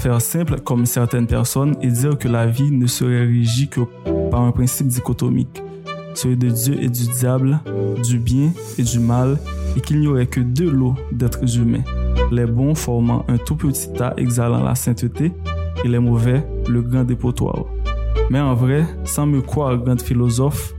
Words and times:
faire 0.00 0.22
simple 0.22 0.60
comme 0.60 0.86
certaines 0.86 1.26
personnes 1.26 1.76
et 1.82 1.88
dire 1.88 2.16
que 2.16 2.26
la 2.26 2.46
vie 2.46 2.70
ne 2.70 2.86
serait 2.86 3.26
régie 3.26 3.68
que 3.68 3.82
par 4.30 4.40
un 4.40 4.50
principe 4.50 4.86
dichotomique, 4.86 5.62
celui 6.14 6.38
de 6.38 6.48
Dieu 6.48 6.82
et 6.82 6.88
du 6.88 7.06
diable, 7.18 7.60
du 8.02 8.18
bien 8.18 8.50
et 8.78 8.82
du 8.82 8.98
mal, 8.98 9.38
et 9.76 9.80
qu'il 9.82 10.00
n'y 10.00 10.06
aurait 10.06 10.26
que 10.26 10.40
deux 10.40 10.70
lots 10.70 10.94
d'êtres 11.12 11.58
humains, 11.58 11.84
les 12.32 12.46
bons 12.46 12.74
formant 12.74 13.26
un 13.28 13.36
tout 13.36 13.56
petit 13.56 13.92
tas 13.92 14.14
exhalant 14.16 14.64
la 14.64 14.74
sainteté, 14.74 15.32
et 15.84 15.88
les 15.88 15.98
mauvais 15.98 16.46
le 16.68 16.80
grand 16.80 17.04
dépotoir. 17.04 17.66
Mais 18.30 18.40
en 18.40 18.54
vrai, 18.54 18.86
sans 19.04 19.26
me 19.26 19.42
croire 19.42 19.76
grand 19.76 20.00
philosophe, 20.00 20.74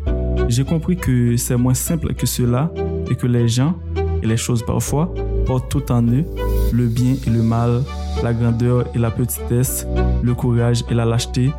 j'ai 0.47 0.63
compris 0.63 0.95
que 0.95 1.37
c'est 1.37 1.57
moins 1.57 1.75
simple 1.75 2.15
que 2.15 2.25
cela 2.25 2.71
et 3.09 3.15
que 3.15 3.27
les 3.27 3.47
gens, 3.47 3.75
et 4.23 4.25
les 4.25 4.37
choses 4.37 4.63
parfois, 4.63 5.13
portent 5.45 5.69
tout 5.69 5.91
en 5.91 6.01
eux, 6.07 6.25
le 6.71 6.87
bien 6.87 7.15
et 7.25 7.29
le 7.29 7.43
mal, 7.43 7.83
la 8.23 8.33
grandeur 8.33 8.85
et 8.93 8.99
la 8.99 9.11
petitesse, 9.11 9.87
le 10.21 10.33
courage 10.33 10.83
et 10.89 10.93
la 10.93 11.05
lâcheté, 11.05 11.51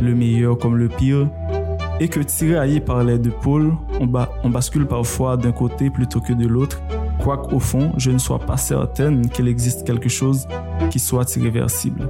le 0.00 0.14
meilleur 0.14 0.58
comme 0.58 0.76
le 0.76 0.88
pire, 0.88 1.28
et 2.00 2.08
que 2.08 2.20
tiraillé 2.20 2.80
par 2.80 3.04
les 3.04 3.18
deux 3.18 3.30
pôles, 3.30 3.72
on, 4.00 4.08
on 4.42 4.50
bascule 4.50 4.86
parfois 4.86 5.36
d'un 5.36 5.52
côté 5.52 5.90
plutôt 5.90 6.20
que 6.20 6.32
de 6.32 6.46
l'autre, 6.46 6.80
quoique 7.22 7.54
au 7.54 7.60
fond, 7.60 7.92
je 7.96 8.10
ne 8.10 8.18
sois 8.18 8.38
pas 8.38 8.56
certaine 8.56 9.28
qu'il 9.28 9.48
existe 9.48 9.86
quelque 9.86 10.08
chose 10.08 10.46
qui 10.90 10.98
soit 10.98 11.36
irréversible. 11.36 12.08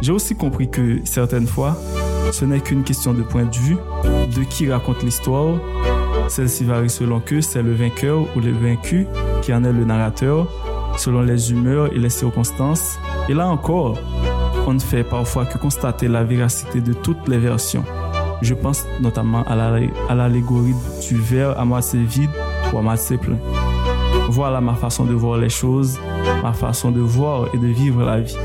J'ai 0.00 0.12
aussi 0.12 0.36
compris 0.36 0.70
que 0.70 1.00
certaines 1.04 1.46
fois, 1.46 1.76
ce 2.32 2.44
n'est 2.44 2.60
qu'une 2.60 2.84
question 2.84 3.12
de 3.12 3.22
point 3.22 3.44
de 3.44 3.56
vue, 3.56 3.76
de 4.04 4.42
qui 4.44 4.70
raconte 4.70 5.02
l'histoire. 5.02 5.58
Celle-ci 6.28 6.64
varie 6.64 6.90
selon 6.90 7.20
que 7.20 7.40
c'est 7.40 7.62
le 7.62 7.74
vainqueur 7.74 8.20
ou 8.36 8.40
le 8.40 8.52
vaincu 8.52 9.06
qui 9.42 9.52
en 9.52 9.64
est 9.64 9.72
le 9.72 9.84
narrateur, 9.84 10.46
selon 10.98 11.22
les 11.22 11.52
humeurs 11.52 11.92
et 11.92 11.98
les 11.98 12.10
circonstances. 12.10 12.98
Et 13.28 13.34
là 13.34 13.48
encore, 13.48 13.96
on 14.66 14.74
ne 14.74 14.78
fait 14.78 15.04
parfois 15.04 15.46
que 15.46 15.56
constater 15.56 16.08
la 16.08 16.24
véracité 16.24 16.80
de 16.80 16.92
toutes 16.92 17.26
les 17.28 17.38
versions. 17.38 17.84
Je 18.42 18.54
pense 18.54 18.84
notamment 19.00 19.42
à 19.44 19.56
l'allégorie 20.14 20.74
du 21.08 21.16
verre 21.16 21.58
à 21.58 21.64
moitié 21.64 22.02
vide 22.02 22.30
ou 22.72 22.78
à 22.78 22.82
moitié 22.82 23.16
plein. 23.16 23.38
Voilà 24.28 24.60
ma 24.60 24.74
façon 24.74 25.04
de 25.04 25.14
voir 25.14 25.38
les 25.38 25.48
choses, 25.48 25.98
ma 26.42 26.52
façon 26.52 26.90
de 26.90 27.00
voir 27.00 27.48
et 27.54 27.58
de 27.58 27.66
vivre 27.66 28.04
la 28.04 28.20
vie. 28.20 28.36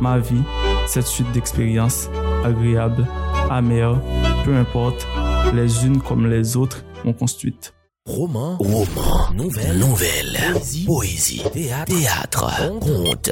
Ma 0.00 0.18
vie, 0.18 0.42
cette 0.86 1.06
suite 1.06 1.30
d'expériences 1.32 2.10
agréables, 2.44 3.06
amères, 3.50 4.00
peu 4.44 4.54
importe, 4.56 5.06
les 5.54 5.86
unes 5.86 6.00
comme 6.00 6.26
les 6.26 6.56
autres 6.56 6.84
m'ont 7.04 7.12
construite. 7.12 7.77
Roman, 8.08 8.56
roman, 8.56 9.34
nouvelle, 9.34 9.78
nouvelle, 9.78 10.38
poésie, 10.54 10.84
poésie. 10.86 11.42
Théâtre, 11.52 11.94
théâtre, 11.94 12.78
conte. 12.80 13.30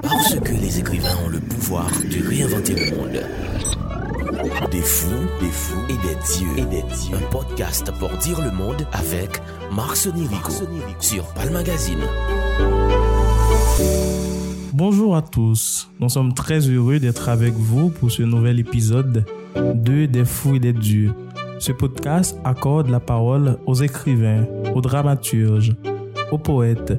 Parce 0.00 0.34
que 0.36 0.52
les 0.52 0.78
écrivains 0.78 1.14
ont 1.26 1.28
le 1.28 1.40
pouvoir 1.40 1.90
de 2.10 2.26
réinventer 2.26 2.74
le 2.74 2.96
monde. 2.96 3.20
Des 4.70 4.80
fous, 4.80 5.28
des 5.40 5.50
fous 5.50 5.78
et 5.90 5.92
des 5.92 6.16
dieux, 6.32 6.56
et 6.56 6.64
des 6.64 6.82
dieux. 6.94 7.16
Un 7.16 7.30
podcast 7.30 7.92
pour 7.98 8.16
dire 8.16 8.40
le 8.40 8.50
monde 8.50 8.86
avec 8.92 9.42
Marc 9.70 9.96
Sonirico 9.96 10.50
sur 10.98 11.26
Palmagazine. 11.34 12.08
Bonjour 14.72 15.16
à 15.16 15.20
tous, 15.20 15.90
nous 16.00 16.08
sommes 16.08 16.32
très 16.32 16.60
heureux 16.60 16.98
d'être 16.98 17.28
avec 17.28 17.52
vous 17.52 17.90
pour 17.90 18.10
ce 18.10 18.22
nouvel 18.22 18.58
épisode 18.58 19.26
de 19.54 20.06
Des 20.06 20.24
fous 20.24 20.56
et 20.56 20.60
des 20.60 20.72
dieux. 20.72 21.12
Ce 21.58 21.72
podcast 21.72 22.36
accorde 22.44 22.88
la 22.88 23.00
parole 23.00 23.58
aux 23.66 23.74
écrivains, 23.74 24.46
aux 24.74 24.80
dramaturges, 24.80 25.74
aux 26.30 26.38
poètes, 26.38 26.92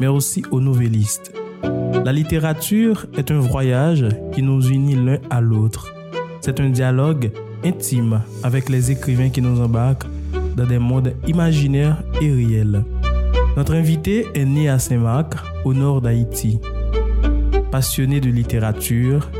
mais 0.00 0.08
aussi 0.08 0.42
aux 0.50 0.60
nouvellistes. 0.60 1.32
La 2.04 2.12
littérature 2.12 3.06
est 3.16 3.30
un 3.30 3.38
voyage 3.38 4.06
qui 4.34 4.42
nous 4.42 4.68
unit 4.68 4.96
l'un 4.96 5.18
à 5.30 5.40
l'autre. 5.40 5.94
C'est 6.40 6.60
un 6.60 6.70
dialogue 6.70 7.30
intime 7.64 8.22
avec 8.42 8.68
les 8.68 8.90
écrivains 8.90 9.30
qui 9.30 9.40
nous 9.40 9.60
embarquent 9.60 10.06
dans 10.56 10.66
des 10.66 10.78
mondes 10.78 11.14
imaginaires 11.26 12.02
et 12.20 12.32
réels. 12.32 12.84
Notre 13.56 13.74
invité 13.74 14.26
est 14.34 14.44
né 14.44 14.68
à 14.68 14.78
Saint-Marc, 14.78 15.34
au 15.64 15.74
nord 15.74 16.00
d'Haïti. 16.00 16.58
Passionné 17.70 18.20
de 18.20 18.30
littérature, 18.30 19.30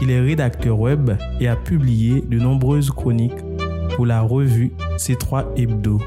il 0.00 0.10
est 0.10 0.20
rédacteur 0.20 0.78
web 0.78 1.10
et 1.40 1.48
a 1.48 1.56
publié 1.56 2.22
de 2.22 2.38
nombreuses 2.38 2.90
chroniques 2.90 3.44
pour 3.98 4.06
la 4.06 4.20
revue 4.20 4.70
C3 4.96 5.46
Hebdo. 5.56 6.00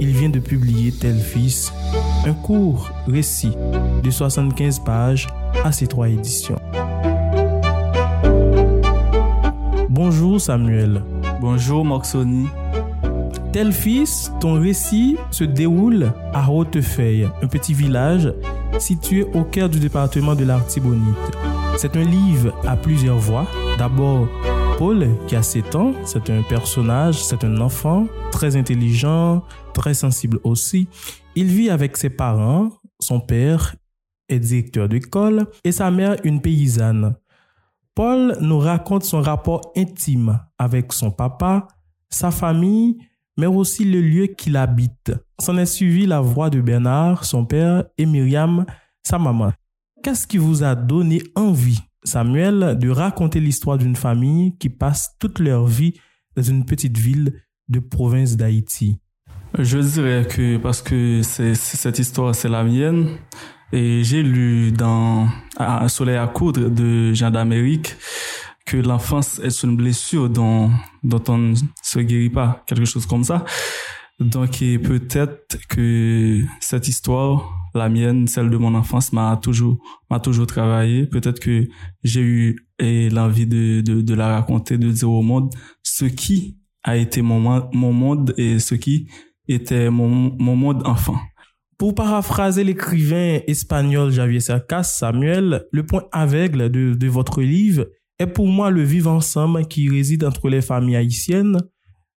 Il 0.00 0.08
vient 0.08 0.28
de 0.28 0.40
publier 0.40 0.90
Tel 0.90 1.20
Fils, 1.20 1.72
un 2.26 2.32
court 2.32 2.90
récit 3.06 3.52
de 4.02 4.10
75 4.10 4.80
pages 4.80 5.28
à 5.62 5.70
C3 5.70 6.14
Éditions. 6.14 6.58
Bonjour 9.88 10.40
Samuel. 10.40 11.04
Bonjour 11.40 11.84
Moxoni. 11.84 12.48
Tel 13.52 13.70
fils, 13.72 14.32
ton 14.40 14.60
récit 14.60 15.16
se 15.30 15.44
déroule 15.44 16.12
à 16.34 16.50
Hautefeuille, 16.50 17.28
un 17.40 17.46
petit 17.46 17.72
village 17.72 18.34
situé 18.80 19.22
au 19.32 19.44
cœur 19.44 19.68
du 19.68 19.78
département 19.78 20.34
de 20.34 20.44
l'Artibonite. 20.44 21.38
C'est 21.76 21.94
un 21.94 22.02
livre 22.02 22.52
à 22.66 22.74
plusieurs 22.74 23.18
voix. 23.18 23.46
D'abord, 23.78 24.26
Paul, 24.84 25.06
qui 25.28 25.36
a 25.36 25.44
7 25.44 25.76
ans, 25.76 25.92
c'est 26.04 26.28
un 26.28 26.42
personnage, 26.42 27.22
c'est 27.22 27.44
un 27.44 27.60
enfant 27.60 28.08
très 28.32 28.56
intelligent, 28.56 29.44
très 29.74 29.94
sensible 29.94 30.40
aussi. 30.42 30.88
Il 31.36 31.46
vit 31.46 31.70
avec 31.70 31.96
ses 31.96 32.10
parents, 32.10 32.68
son 32.98 33.20
père 33.20 33.76
est 34.28 34.40
directeur 34.40 34.88
d'école 34.88 35.46
et 35.62 35.70
sa 35.70 35.92
mère 35.92 36.16
une 36.24 36.42
paysanne. 36.42 37.14
Paul 37.94 38.36
nous 38.40 38.58
raconte 38.58 39.04
son 39.04 39.20
rapport 39.20 39.60
intime 39.76 40.40
avec 40.58 40.92
son 40.92 41.12
papa, 41.12 41.68
sa 42.10 42.32
famille, 42.32 42.98
mais 43.38 43.46
aussi 43.46 43.84
le 43.84 44.00
lieu 44.00 44.26
qu'il 44.26 44.56
habite. 44.56 45.12
S'en 45.38 45.58
est 45.58 45.66
suivi 45.66 46.06
la 46.06 46.20
voix 46.20 46.50
de 46.50 46.60
Bernard, 46.60 47.24
son 47.24 47.44
père, 47.44 47.84
et 47.98 48.04
Myriam, 48.04 48.66
sa 49.04 49.16
maman. 49.16 49.52
Qu'est-ce 50.02 50.26
qui 50.26 50.38
vous 50.38 50.64
a 50.64 50.74
donné 50.74 51.22
envie, 51.36 51.78
Samuel, 52.04 52.76
de 52.78 52.88
raconter 52.90 53.40
l'histoire 53.40 53.78
d'une 53.78 53.96
famille 53.96 54.56
qui 54.58 54.68
passe 54.68 55.16
toute 55.18 55.38
leur 55.38 55.66
vie 55.66 55.94
dans 56.36 56.42
une 56.42 56.64
petite 56.64 56.98
ville 56.98 57.42
de 57.68 57.78
province 57.78 58.36
d'Haïti 58.36 58.98
Je 59.58 59.78
dirais 59.78 60.26
que 60.28 60.56
parce 60.56 60.82
que 60.82 61.22
cette 61.22 61.98
histoire, 61.98 62.34
c'est 62.34 62.48
la 62.48 62.64
mienne. 62.64 63.18
Et 63.72 64.04
j'ai 64.04 64.22
lu 64.22 64.70
dans 64.72 65.28
Un 65.56 65.88
soleil 65.88 66.16
à 66.16 66.26
coudre 66.26 66.68
de 66.68 67.14
Jean 67.14 67.30
d'Amérique 67.30 67.96
que 68.66 68.76
l'enfance 68.76 69.38
est 69.38 69.62
une 69.62 69.76
blessure 69.76 70.28
dont, 70.28 70.70
dont 71.02 71.22
on 71.28 71.38
ne 71.38 71.54
se 71.82 71.98
guérit 72.00 72.30
pas, 72.30 72.62
quelque 72.66 72.84
chose 72.84 73.06
comme 73.06 73.24
ça. 73.24 73.44
Donc, 74.20 74.58
peut-être 74.58 75.58
que 75.68 76.42
cette 76.60 76.86
histoire, 76.86 77.50
la 77.74 77.88
mienne, 77.88 78.26
celle 78.26 78.50
de 78.50 78.56
mon 78.56 78.74
enfance, 78.74 79.12
m'a 79.12 79.38
toujours, 79.42 79.78
m'a 80.10 80.20
toujours 80.20 80.46
travaillé. 80.46 81.06
Peut-être 81.06 81.40
que 81.40 81.68
j'ai 82.02 82.20
eu 82.20 82.68
l'envie 82.80 83.46
de, 83.46 83.80
de, 83.80 84.00
de, 84.00 84.14
la 84.14 84.34
raconter, 84.34 84.78
de 84.78 84.90
dire 84.90 85.10
au 85.10 85.22
monde 85.22 85.52
ce 85.82 86.04
qui 86.04 86.58
a 86.82 86.96
été 86.96 87.22
mon, 87.22 87.68
mon 87.72 87.92
monde 87.92 88.34
et 88.36 88.58
ce 88.58 88.74
qui 88.74 89.08
était 89.48 89.90
mon, 89.90 90.08
mon 90.38 90.56
monde 90.56 90.82
enfant. 90.86 91.16
Pour 91.78 91.94
paraphraser 91.94 92.64
l'écrivain 92.64 93.40
espagnol 93.46 94.12
Javier 94.12 94.40
Cercas, 94.40 94.84
Samuel, 94.84 95.64
le 95.72 95.84
point 95.84 96.04
aveugle 96.12 96.70
de, 96.70 96.94
de 96.94 97.08
votre 97.08 97.42
livre 97.42 97.86
est 98.18 98.26
pour 98.26 98.46
moi 98.46 98.70
le 98.70 98.82
vivre 98.82 99.10
ensemble 99.10 99.66
qui 99.66 99.88
réside 99.88 100.24
entre 100.24 100.48
les 100.48 100.62
familles 100.62 100.96
haïtiennes, 100.96 101.58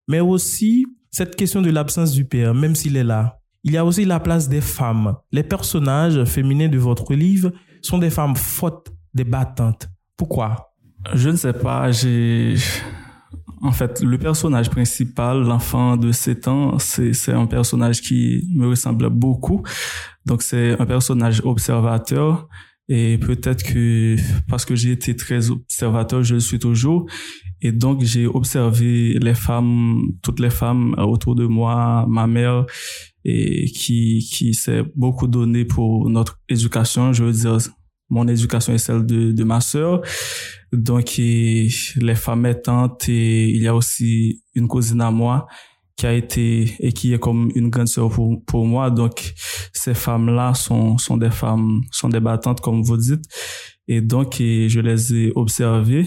mais 0.07 0.19
aussi 0.19 0.85
cette 1.09 1.35
question 1.35 1.61
de 1.61 1.71
l'absence 1.71 2.11
du 2.11 2.25
père, 2.25 2.53
même 2.53 2.75
s'il 2.75 2.97
est 2.97 3.03
là. 3.03 3.39
Il 3.65 3.73
y 3.73 3.77
a 3.77 3.83
aussi 3.83 4.05
la 4.05 4.19
place 4.19 4.47
des 4.47 4.61
femmes. 4.61 5.15
Les 5.31 5.41
personnages 5.41 6.23
féminins 6.25 6.67
de 6.67 6.77
votre 6.77 7.15
livre 7.15 7.51
sont 7.81 7.97
des 7.97 8.11
femmes 8.11 8.35
fortes, 8.35 8.93
des 9.11 9.23
battantes. 9.23 9.89
Pourquoi? 10.15 10.71
Je 11.15 11.29
ne 11.29 11.35
sais 11.35 11.51
pas. 11.51 11.91
J'ai 11.91 12.55
en 13.63 13.71
fait, 13.71 14.01
le 14.01 14.19
personnage 14.19 14.69
principal, 14.69 15.41
l'enfant 15.41 15.97
de 15.97 16.11
7 16.11 16.47
ans, 16.47 16.77
c'est 16.77 17.33
un 17.33 17.47
personnage 17.47 18.01
qui 18.01 18.47
me 18.53 18.67
ressemble 18.67 19.09
beaucoup. 19.09 19.63
Donc, 20.27 20.43
c'est 20.43 20.79
un 20.79 20.85
personnage 20.85 21.41
observateur 21.43 22.47
et 22.87 23.17
peut-être 23.17 23.63
que 23.63 24.15
parce 24.47 24.63
que 24.63 24.75
j'ai 24.75 24.91
été 24.91 25.15
très 25.15 25.49
observateur, 25.49 26.21
je 26.21 26.35
le 26.35 26.39
suis 26.39 26.59
toujours. 26.59 27.07
Et 27.61 27.71
donc, 27.71 28.03
j'ai 28.03 28.27
observé 28.27 29.17
les 29.19 29.33
femmes, 29.33 30.03
toutes 30.21 30.39
les 30.39 30.51
femmes 30.51 30.93
autour 30.99 31.33
de 31.33 31.47
moi, 31.47 32.05
ma 32.07 32.27
mère, 32.27 32.67
et 33.25 33.65
qui, 33.65 34.19
qui 34.31 34.53
s'est 34.53 34.83
beaucoup 34.95 35.27
donné 35.27 35.65
pour 35.65 36.07
notre 36.09 36.39
éducation. 36.47 37.11
Je 37.11 37.23
veux 37.23 37.33
dire, 37.33 37.57
mon 38.09 38.27
éducation 38.27 38.73
est 38.73 38.77
celle 38.77 39.05
de, 39.05 39.31
de 39.31 39.43
ma 39.43 39.59
sœur. 39.61 40.01
Donc, 40.71 41.17
les 41.17 42.15
femmes 42.15 42.45
étantes 42.45 43.09
et 43.09 43.49
il 43.49 43.61
y 43.63 43.67
a 43.67 43.75
aussi 43.75 44.43
une 44.53 44.67
cousine 44.67 45.01
à 45.01 45.09
moi 45.09 45.47
qui 45.97 46.05
a 46.05 46.13
été 46.13 46.75
et 46.79 46.91
qui 46.91 47.13
est 47.13 47.19
comme 47.19 47.51
une 47.55 47.69
grande 47.69 47.87
sœur 47.87 48.09
pour, 48.09 48.43
pour 48.45 48.65
moi. 48.67 48.91
Donc, 48.91 49.33
ces 49.73 49.95
femmes-là 49.95 50.53
sont, 50.53 50.99
sont 50.99 51.17
des 51.17 51.31
femmes, 51.31 51.81
sont 51.89 52.09
des 52.09 52.19
battantes, 52.19 52.61
comme 52.61 52.83
vous 52.83 52.97
dites. 52.97 53.23
Et 53.87 54.01
donc, 54.01 54.35
je 54.37 54.79
les 54.79 55.15
ai 55.15 55.31
observés 55.35 56.05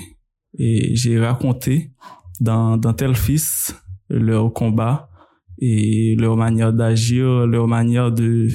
et 0.57 0.95
j'ai 0.95 1.19
raconté 1.19 1.91
dans, 2.39 2.77
dans 2.77 2.93
tel 2.93 3.17
fils 3.17 3.75
leur 4.09 4.53
combat 4.53 5.11
et 5.59 6.17
leur 6.17 6.37
manière 6.37 6.73
d'agir, 6.73 7.47
leur 7.47 7.67
manière 7.67 8.13
de, 8.13 8.49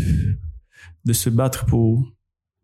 de 1.05 1.13
se 1.13 1.29
battre 1.29 1.65
pour, 1.65 2.07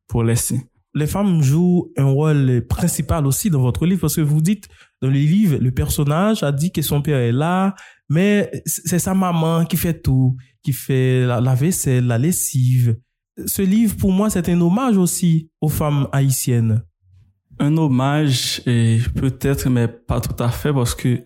pour 0.07 0.23
laisser. 0.23 0.61
Les 0.95 1.07
femmes 1.07 1.41
jouent 1.41 1.91
un 1.97 2.05
rôle 2.05 2.65
principal 2.67 3.27
aussi 3.27 3.49
dans 3.49 3.61
votre 3.61 3.85
livre 3.85 4.01
parce 4.01 4.15
que 4.15 4.21
vous 4.21 4.41
dites 4.41 4.67
dans 5.01 5.09
le 5.09 5.13
livre, 5.13 5.57
le 5.57 5.71
personnage 5.71 6.41
a 6.41 6.51
dit 6.51 6.71
que 6.71 6.81
son 6.81 7.01
père 7.01 7.19
est 7.19 7.31
là, 7.31 7.75
mais 8.09 8.49
c'est 8.65 8.99
sa 8.99 9.13
maman 9.13 9.65
qui 9.65 9.77
fait 9.77 10.01
tout, 10.01 10.35
qui 10.63 10.73
fait 10.73 11.25
la, 11.25 11.41
la 11.41 11.53
vaisselle, 11.53 12.07
la 12.07 12.17
lessive. 12.17 12.97
Ce 13.45 13.61
livre, 13.61 13.95
pour 13.97 14.11
moi, 14.11 14.29
c'est 14.29 14.49
un 14.49 14.59
hommage 14.59 14.97
aussi 14.97 15.49
aux 15.61 15.69
femmes 15.69 16.07
haïtiennes. 16.11 16.83
Un 17.59 17.77
hommage, 17.77 18.61
et 18.65 18.99
peut-être, 19.15 19.69
mais 19.69 19.87
pas 19.87 20.19
tout 20.19 20.41
à 20.43 20.49
fait, 20.49 20.73
parce 20.73 20.95
que 20.95 21.21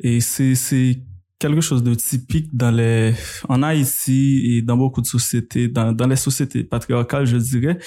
et 0.00 0.20
c'est 0.20 1.02
quelque 1.38 1.60
chose 1.60 1.82
de 1.82 1.94
typique 1.94 2.54
dans 2.54 2.70
les, 2.70 3.14
en 3.48 3.62
Haïti 3.62 4.56
et 4.56 4.62
dans 4.62 4.76
beaucoup 4.76 5.00
de 5.00 5.06
sociétés, 5.06 5.68
dans, 5.68 5.92
dans 5.92 6.06
les 6.06 6.16
sociétés 6.16 6.64
patriarcales, 6.64 7.26
je 7.26 7.36
dirais. 7.36 7.78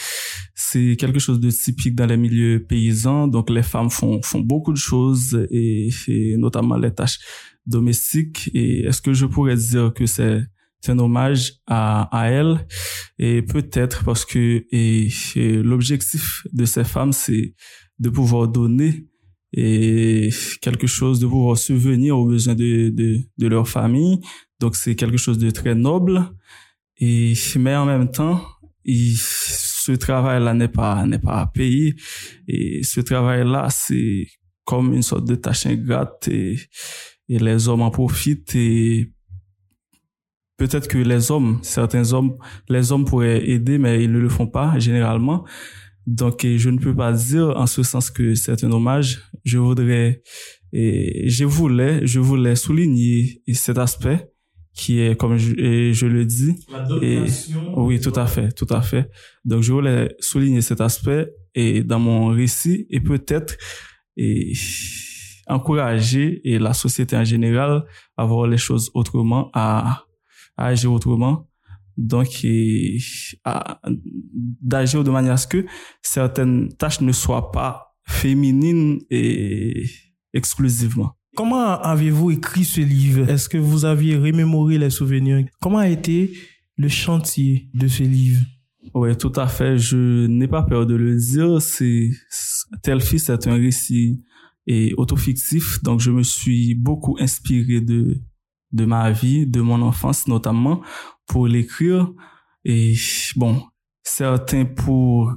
C'est 0.53 0.95
quelque 0.97 1.19
chose 1.19 1.39
de 1.39 1.49
typique 1.49 1.95
dans 1.95 2.05
les 2.05 2.17
milieux 2.17 2.65
paysans. 2.67 3.27
Donc, 3.27 3.49
les 3.49 3.63
femmes 3.63 3.89
font, 3.89 4.21
font 4.21 4.41
beaucoup 4.41 4.73
de 4.73 4.77
choses 4.77 5.47
et, 5.49 5.89
notamment 6.37 6.77
les 6.77 6.93
tâches 6.93 7.19
domestiques. 7.65 8.49
Et 8.53 8.85
est-ce 8.85 9.01
que 9.01 9.13
je 9.13 9.25
pourrais 9.25 9.55
dire 9.55 9.93
que 9.93 10.05
c'est, 10.05 10.41
un 10.87 10.99
hommage 10.99 11.53
à, 11.65 12.03
à 12.17 12.29
elles? 12.29 12.65
Et 13.17 13.41
peut-être 13.41 14.05
parce 14.05 14.23
que 14.23 14.65
et 14.71 15.09
l'objectif 15.35 16.47
de 16.53 16.63
ces 16.63 16.85
femmes 16.85 17.11
c'est 17.11 17.55
de 17.99 18.09
pouvoir 18.09 18.47
donner 18.47 19.07
et 19.59 20.29
quelque 20.61 20.85
chose 20.85 21.19
de 21.19 21.25
pouvoir 21.25 21.57
subvenir 21.57 22.15
aux 22.15 22.27
besoins 22.27 22.53
de, 22.53 22.89
de, 22.89 23.21
de 23.39 23.47
leur 23.47 23.67
famille. 23.67 24.19
Donc 24.59 24.75
c'est 24.75 24.93
quelque 24.93 25.17
chose 25.17 25.39
de 25.39 25.49
très 25.49 25.73
noble. 25.73 26.29
Et, 26.97 27.33
mais 27.57 27.75
en 27.75 27.87
même 27.87 28.11
temps, 28.11 28.39
ce 28.85 29.91
travail-là 29.93 30.53
n'est 30.53 30.67
pas, 30.67 31.07
n'est 31.07 31.17
pas 31.17 31.47
payé. 31.47 31.95
Et 32.47 32.83
ce 32.83 33.01
travail-là, 33.01 33.67
c'est 33.71 34.27
comme 34.63 34.93
une 34.93 35.01
sorte 35.01 35.25
de 35.25 35.33
tâche 35.33 35.65
ingrate 35.65 36.27
et, 36.27 36.59
et 37.27 37.39
les 37.39 37.67
hommes 37.67 37.81
en 37.81 37.89
profitent 37.89 38.53
et 38.53 39.11
peut-être 40.57 40.87
que 40.87 40.99
les 40.99 41.31
hommes, 41.31 41.57
certains 41.63 42.13
hommes, 42.13 42.37
les 42.69 42.91
hommes 42.91 43.05
pourraient 43.05 43.49
aider, 43.49 43.79
mais 43.79 44.03
ils 44.03 44.11
ne 44.11 44.19
le 44.19 44.29
font 44.29 44.47
pas 44.47 44.77
généralement. 44.77 45.45
Donc, 46.07 46.45
je 46.45 46.69
ne 46.69 46.79
peux 46.79 46.95
pas 46.95 47.11
dire 47.11 47.53
en 47.57 47.67
ce 47.67 47.83
sens 47.83 48.09
que 48.09 48.33
c'est 48.33 48.63
un 48.63 48.71
hommage. 48.71 49.21
Je 49.43 49.57
voudrais, 49.57 50.23
et 50.71 51.29
je 51.29 51.43
voulais, 51.43 52.07
je 52.07 52.19
voulais 52.21 52.55
souligner 52.55 53.41
cet 53.53 53.77
aspect 53.77 54.31
qui 54.73 55.01
est, 55.01 55.17
comme 55.19 55.37
je, 55.37 55.91
je 55.91 56.05
le 56.05 56.23
dis. 56.23 56.55
et, 57.01 57.25
oui, 57.75 57.99
tout 57.99 58.13
à 58.15 58.25
fait, 58.25 58.51
tout 58.53 58.67
à 58.69 58.81
fait. 58.81 59.09
Donc, 59.43 59.63
je 59.63 59.73
voulais 59.73 60.15
souligner 60.19 60.61
cet 60.61 60.79
aspect 60.79 61.29
et 61.53 61.83
dans 61.83 61.99
mon 61.99 62.27
récit 62.27 62.87
et 62.89 63.01
peut-être 63.01 63.57
et 64.15 64.53
encourager 65.47 66.41
et 66.43 66.57
la 66.57 66.73
société 66.73 67.17
en 67.17 67.23
général 67.25 67.83
à 68.15 68.25
voir 68.25 68.47
les 68.47 68.57
choses 68.57 68.91
autrement, 68.93 69.49
à, 69.53 70.05
à 70.55 70.67
agir 70.67 70.91
autrement 70.91 71.49
donc 71.97 72.45
d'agir 74.61 75.03
de 75.03 75.09
manière 75.09 75.33
à 75.33 75.37
ce 75.37 75.47
que 75.47 75.65
certaines 76.01 76.69
tâches 76.77 77.01
ne 77.01 77.11
soient 77.11 77.51
pas 77.51 77.95
féminines 78.05 78.99
et 79.09 79.85
exclusivement. 80.33 81.13
Comment 81.35 81.79
avez-vous 81.81 82.31
écrit 82.31 82.63
ce 82.63 82.81
livre? 82.81 83.29
Est-ce 83.29 83.49
que 83.49 83.57
vous 83.57 83.85
aviez 83.85 84.15
remémoré 84.15 84.77
les 84.77 84.89
souvenirs? 84.89 85.45
Comment 85.59 85.79
a 85.79 85.89
été 85.89 86.33
le 86.77 86.87
chantier 86.87 87.69
de 87.73 87.87
ce 87.87 88.03
livre? 88.03 88.41
Oui, 88.93 89.15
tout 89.17 89.33
à 89.35 89.47
fait. 89.47 89.77
Je 89.77 90.27
n'ai 90.27 90.47
pas 90.47 90.63
peur 90.63 90.85
de 90.85 90.95
le 90.95 91.15
dire. 91.15 91.61
C'est 91.61 92.09
tel 92.81 93.01
fils 93.01 93.29
est 93.29 93.47
un 93.47 93.55
récit 93.55 94.23
et 94.65 94.93
autofictif, 94.97 95.81
donc 95.81 96.01
je 96.01 96.11
me 96.11 96.23
suis 96.23 96.75
beaucoup 96.75 97.17
inspiré 97.19 97.79
de 97.79 98.21
de 98.71 98.85
ma 98.85 99.11
vie, 99.11 99.45
de 99.45 99.61
mon 99.61 99.81
enfance 99.81 100.27
notamment, 100.27 100.81
pour 101.27 101.47
l'écrire. 101.47 102.11
Et 102.65 102.95
bon, 103.35 103.63
certains 104.03 104.65
pour 104.65 105.33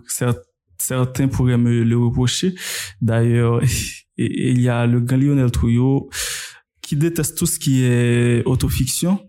certains 0.79 1.29
pourraient 1.29 1.59
me 1.59 1.82
le 1.82 1.99
reprocher. 1.99 2.55
D'ailleurs, 3.00 3.61
il 4.17 4.61
y 4.61 4.69
a 4.69 4.87
le 4.87 5.00
grand 5.00 5.17
Lionel 5.17 5.50
Trouillot 5.50 6.09
qui 6.82 6.97
déteste 6.97 7.38
tout 7.38 7.47
ce 7.47 7.59
qui 7.59 7.85
est 7.85 8.43
autofiction. 8.47 9.21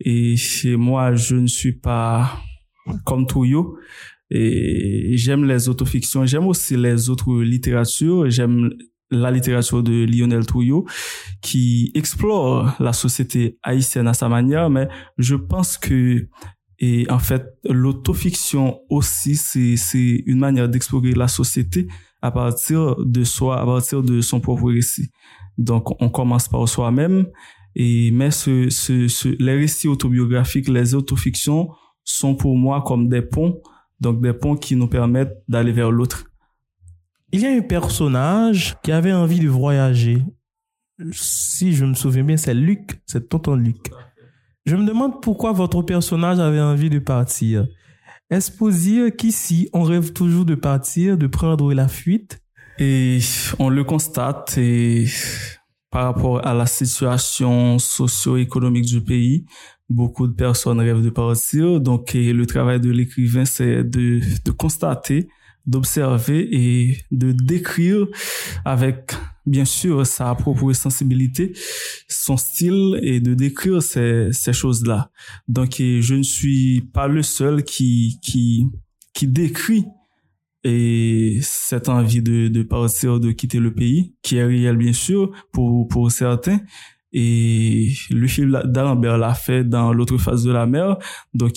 Et 0.00 0.36
chez 0.36 0.76
moi, 0.76 1.14
je 1.14 1.36
ne 1.36 1.46
suis 1.46 1.72
pas 1.72 2.42
comme 3.04 3.26
Trouillot. 3.26 3.78
Et 4.30 5.12
j'aime 5.16 5.44
les 5.44 5.68
autofictions. 5.68 6.26
J'aime 6.26 6.46
aussi 6.46 6.76
les 6.76 7.08
autres 7.08 7.42
littératures. 7.42 8.28
J'aime 8.28 8.70
la 9.10 9.30
littérature 9.30 9.82
de 9.82 10.04
Lionel 10.04 10.46
Trouillot 10.46 10.84
qui 11.42 11.90
explore 11.94 12.74
la 12.80 12.92
société 12.92 13.58
haïtienne 13.62 14.08
à 14.08 14.14
sa 14.14 14.28
manière, 14.28 14.70
mais 14.70 14.88
je 15.18 15.34
pense 15.34 15.78
que 15.78 16.28
et 16.78 17.06
en 17.10 17.18
fait 17.18 17.46
l'autofiction 17.64 18.80
aussi 18.90 19.36
c'est 19.36 19.76
c'est 19.76 20.22
une 20.26 20.38
manière 20.38 20.68
d'explorer 20.68 21.12
la 21.12 21.26
société 21.26 21.86
à 22.20 22.30
partir 22.30 22.96
de 22.98 23.24
soi, 23.24 23.60
à 23.60 23.64
partir 23.64 24.02
de 24.02 24.20
son 24.20 24.40
propre 24.40 24.70
récit. 24.70 25.10
Donc 25.56 26.00
on 26.02 26.10
commence 26.10 26.48
par 26.48 26.68
soi-même 26.68 27.26
et 27.74 28.10
mais 28.10 28.30
ce, 28.30 28.68
ce, 28.68 29.08
ce 29.08 29.28
les 29.38 29.54
récits 29.54 29.88
autobiographiques, 29.88 30.68
les 30.68 30.94
autofictions 30.94 31.70
sont 32.04 32.34
pour 32.34 32.56
moi 32.56 32.82
comme 32.82 33.08
des 33.08 33.22
ponts, 33.22 33.60
donc 34.00 34.22
des 34.22 34.32
ponts 34.32 34.56
qui 34.56 34.76
nous 34.76 34.88
permettent 34.88 35.36
d'aller 35.48 35.72
vers 35.72 35.90
l'autre. 35.90 36.24
Il 37.36 37.42
y 37.42 37.46
a 37.46 37.50
un 37.50 37.60
personnage 37.60 38.78
qui 38.82 38.92
avait 38.92 39.12
envie 39.12 39.40
de 39.40 39.48
voyager. 39.50 40.24
Si 41.12 41.74
je 41.74 41.84
me 41.84 41.92
souviens 41.92 42.24
bien, 42.24 42.38
c'est 42.38 42.54
Luc, 42.54 42.98
c'est 43.04 43.28
tonton 43.28 43.56
Luc. 43.56 43.90
Je 44.64 44.74
me 44.74 44.86
demande 44.86 45.20
pourquoi 45.20 45.52
votre 45.52 45.82
personnage 45.82 46.38
avait 46.38 46.62
envie 46.62 46.88
de 46.88 46.98
partir. 46.98 47.66
Est-ce 48.30 48.50
pour 48.50 48.70
dire 48.70 49.14
qu'ici, 49.14 49.68
on 49.74 49.82
rêve 49.82 50.14
toujours 50.14 50.46
de 50.46 50.54
partir, 50.54 51.18
de 51.18 51.26
prendre 51.26 51.74
la 51.74 51.88
fuite? 51.88 52.40
Et 52.78 53.18
on 53.58 53.68
le 53.68 53.84
constate 53.84 54.56
et 54.56 55.04
par 55.90 56.04
rapport 56.04 56.46
à 56.46 56.54
la 56.54 56.64
situation 56.64 57.78
socio-économique 57.78 58.86
du 58.86 59.02
pays, 59.02 59.44
beaucoup 59.90 60.26
de 60.26 60.32
personnes 60.32 60.80
rêvent 60.80 61.04
de 61.04 61.10
partir. 61.10 61.82
Donc, 61.82 62.14
le 62.14 62.44
travail 62.46 62.80
de 62.80 62.90
l'écrivain, 62.90 63.44
c'est 63.44 63.84
de, 63.84 64.22
de 64.42 64.50
constater 64.52 65.28
d'observer 65.66 66.48
et 66.52 66.98
de 67.10 67.32
décrire 67.32 68.06
avec 68.64 69.12
bien 69.46 69.64
sûr 69.64 70.06
sa 70.06 70.34
propre 70.34 70.72
sensibilité, 70.72 71.52
son 72.08 72.36
style 72.36 72.98
et 73.02 73.20
de 73.20 73.34
décrire 73.34 73.82
ces, 73.82 74.28
ces 74.32 74.52
choses-là. 74.52 75.10
Donc 75.48 75.76
je 75.78 76.14
ne 76.14 76.22
suis 76.22 76.82
pas 76.92 77.08
le 77.08 77.22
seul 77.22 77.62
qui 77.62 78.18
qui 78.22 78.66
qui 79.14 79.26
décrit 79.26 79.84
et 80.64 81.38
cette 81.42 81.88
envie 81.88 82.22
de, 82.22 82.48
de 82.48 82.62
partir, 82.64 83.20
de 83.20 83.30
quitter 83.30 83.60
le 83.60 83.72
pays, 83.72 84.16
qui 84.20 84.36
est 84.36 84.44
réel 84.44 84.76
bien 84.76 84.92
sûr 84.92 85.30
pour 85.52 85.86
pour 85.86 86.10
certains, 86.10 86.60
et 87.12 87.92
le 88.10 88.26
film 88.26 88.60
d'Alembert 88.64 89.16
l'a 89.16 89.34
fait 89.34 89.64
dans 89.64 89.92
l'autre 89.92 90.18
face 90.18 90.42
de 90.42 90.52
la 90.52 90.66
mer. 90.66 90.98
Donc, 91.34 91.52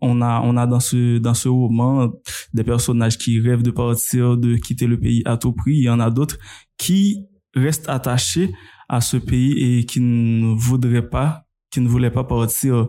on 0.00 0.20
a, 0.20 0.40
on 0.44 0.56
a 0.56 0.66
dans 0.66 0.80
ce, 0.80 1.18
dans 1.18 1.34
ce 1.34 1.48
roman 1.48 2.12
des 2.52 2.64
personnages 2.64 3.18
qui 3.18 3.40
rêvent 3.40 3.62
de 3.62 3.70
partir, 3.70 4.36
de 4.36 4.56
quitter 4.56 4.86
le 4.86 4.98
pays 5.00 5.22
à 5.24 5.36
tout 5.36 5.52
prix. 5.52 5.76
Il 5.76 5.82
y 5.82 5.90
en 5.90 6.00
a 6.00 6.10
d'autres 6.10 6.38
qui 6.76 7.26
restent 7.54 7.88
attachés 7.88 8.52
à 8.88 9.00
ce 9.00 9.16
pays 9.16 9.78
et 9.78 9.84
qui 9.86 10.00
ne 10.00 10.54
voudraient 10.54 11.08
pas, 11.08 11.46
qui 11.70 11.80
ne 11.80 11.88
voulaient 11.88 12.10
pas 12.10 12.24
partir. 12.24 12.88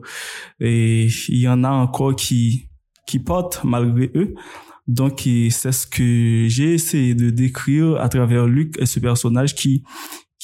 Et 0.60 1.08
il 1.30 1.38
y 1.38 1.48
en 1.48 1.64
a 1.64 1.70
encore 1.70 2.16
qui, 2.16 2.70
qui 3.08 3.20
partent 3.20 3.64
malgré 3.64 4.12
eux. 4.16 4.36
Donc, 4.88 5.22
c'est 5.50 5.72
ce 5.72 5.88
que 5.88 6.46
j'ai 6.48 6.76
essayé 6.76 7.16
de 7.16 7.32
décrire 7.32 7.96
à 7.96 8.10
travers 8.10 8.46
Luc 8.46 8.76
et 8.80 8.86
ce 8.86 9.00
personnage 9.00 9.56
qui, 9.56 9.84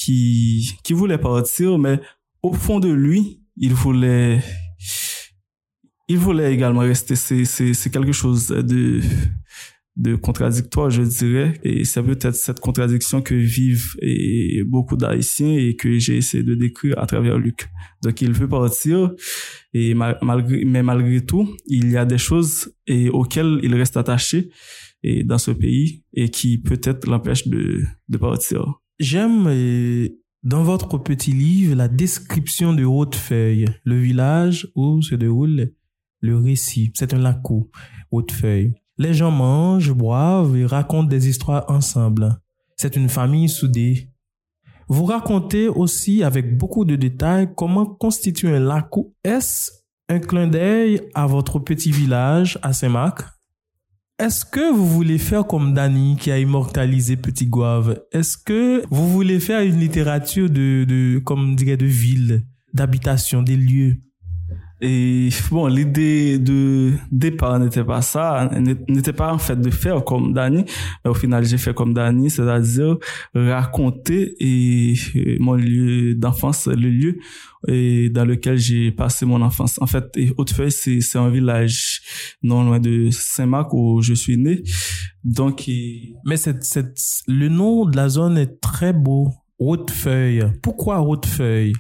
qui, 0.01 0.77
qui 0.84 0.93
voulait 0.93 1.17
partir, 1.17 1.77
mais 1.77 2.00
au 2.41 2.53
fond 2.53 2.79
de 2.79 2.89
lui, 2.89 3.41
il 3.58 3.74
voulait, 3.74 4.41
il 6.08 6.17
voulait 6.17 6.53
également 6.53 6.81
rester. 6.81 7.15
C'est, 7.15 7.89
quelque 7.91 8.12
chose 8.12 8.48
de, 8.48 9.01
de 9.96 10.15
contradictoire, 10.15 10.89
je 10.89 11.03
dirais. 11.03 11.60
Et 11.63 11.86
c'est 11.86 12.01
peut-être 12.01 12.36
cette 12.36 12.60
contradiction 12.60 13.22
que 13.22 13.36
vivent 13.36 13.96
et 14.01 14.63
beaucoup 14.63 14.98
d'Haïtiens 14.98 15.55
et 15.55 15.75
que 15.75 16.00
j'ai 16.00 16.17
essayé 16.17 16.43
de 16.43 16.55
décrire 16.55 16.98
à 16.98 17.05
travers 17.05 17.38
Luc. 17.38 17.70
Donc, 18.01 18.22
il 18.22 18.34
veut 18.34 18.50
partir, 18.50 19.12
et 19.74 19.93
malgré, 19.93 20.65
mais 20.65 20.81
malgré 20.81 21.24
tout, 21.24 21.48
il 21.67 21.91
y 21.91 21.98
a 21.98 22.05
des 22.05 22.17
choses 22.17 22.74
auxquelles 23.12 23.60
il 23.62 23.75
reste 23.75 23.98
attaché. 23.98 24.50
et 25.03 25.24
dans 25.24 25.39
ce 25.39 25.51
pays 25.51 26.03
et 26.13 26.29
qui 26.29 26.58
peut-être 26.58 27.08
l'empêche 27.08 27.48
de, 27.48 27.84
de 28.10 28.17
partir. 28.17 28.81
J'aime 29.00 29.48
euh, 29.48 30.10
dans 30.43 30.63
votre 30.63 30.98
petit 30.98 31.31
livre 31.31 31.75
la 31.75 31.88
description 31.88 32.74
de 32.74 32.83
Hautefeuille, 32.83 33.65
le 33.83 34.00
village 34.00 34.67
où 34.75 35.01
se 35.01 35.15
déroule 35.15 35.74
le 36.19 36.38
récit. 36.38 36.91
C'est 36.95 37.13
un 37.13 37.19
lacou, 37.19 37.69
Hautefeuille. 38.12 38.74
Les 38.98 39.13
gens 39.13 39.31
mangent, 39.31 39.93
boivent 39.93 40.55
et 40.55 40.65
racontent 40.65 41.07
des 41.07 41.27
histoires 41.27 41.65
ensemble. 41.67 42.39
C'est 42.77 42.95
une 42.95 43.10
famille 43.10 43.50
soudée. 43.50 44.10
Vous 44.88 45.05
racontez 45.05 45.67
aussi 45.67 46.24
avec 46.24 46.57
beaucoup 46.57 46.86
de 46.86 46.95
détails 46.95 47.50
comment 47.55 47.86
constitue 47.86 48.50
un 48.50 48.60
lacou. 48.60 49.15
Est-ce 49.24 49.71
un 50.10 50.19
clin 50.19 50.48
d'œil 50.48 51.01
à 51.13 51.25
votre 51.25 51.60
petit 51.60 51.91
village 51.91 52.60
à 52.62 52.74
Saint-Marc? 52.74 53.40
Est-ce 54.21 54.45
que 54.45 54.71
vous 54.71 54.87
voulez 54.87 55.17
faire 55.17 55.47
comme 55.47 55.73
Dany 55.73 56.15
qui 56.15 56.31
a 56.31 56.37
immortalisé 56.37 57.17
Petit 57.17 57.47
Gouave 57.47 58.03
Est-ce 58.11 58.37
que 58.37 58.83
vous 58.91 59.09
voulez 59.09 59.39
faire 59.39 59.61
une 59.61 59.79
littérature 59.79 60.47
de, 60.47 60.85
de 60.87 61.17
comme 61.17 61.55
dirait, 61.55 61.75
de 61.75 61.87
ville, 61.87 62.45
d'habitation, 62.71 63.41
des 63.41 63.55
lieux? 63.55 63.97
Et 64.81 65.29
bon, 65.51 65.67
l'idée 65.67 66.39
de 66.39 66.93
départ 67.11 67.59
n'était 67.59 67.83
pas 67.83 68.01
ça, 68.01 68.50
n'était 68.88 69.13
pas 69.13 69.31
en 69.31 69.38
fait 69.38 69.59
de 69.59 69.69
faire 69.69 70.03
comme 70.03 70.33
Dani, 70.33 70.65
mais 71.05 71.11
au 71.11 71.13
final 71.13 71.45
j'ai 71.45 71.57
fait 71.57 71.73
comme 71.73 71.93
Dani, 71.93 72.29
c'est-à-dire 72.29 72.97
raconter 73.35 74.35
mon 75.39 75.53
lieu 75.53 76.15
d'enfance, 76.15 76.67
le 76.67 76.89
lieu 76.89 77.19
dans 78.11 78.25
lequel 78.25 78.57
j'ai 78.57 78.91
passé 78.91 79.25
mon 79.25 79.41
enfance. 79.41 79.79
En 79.81 79.88
fait, 79.88 80.17
Hautefeuille, 80.38 80.71
c'est 80.71 81.17
un 81.17 81.29
village 81.29 82.01
non 82.41 82.63
loin 82.63 82.79
de 82.79 83.09
Saint-Marc 83.11 83.73
où 83.73 84.01
je 84.01 84.15
suis 84.15 84.38
né. 84.38 84.63
Donc, 85.23 85.69
mais 86.25 86.38
c'est 86.38 86.63
c'est 86.63 86.88
le 87.27 87.50
nom 87.50 87.85
de 87.85 87.95
la 87.95 88.09
zone 88.09 88.38
est 88.39 88.59
très 88.61 88.93
beau. 88.93 89.29
Hautefeuille. 89.59 90.43
Pourquoi 90.63 91.01
Hautefeuille? 91.01 91.73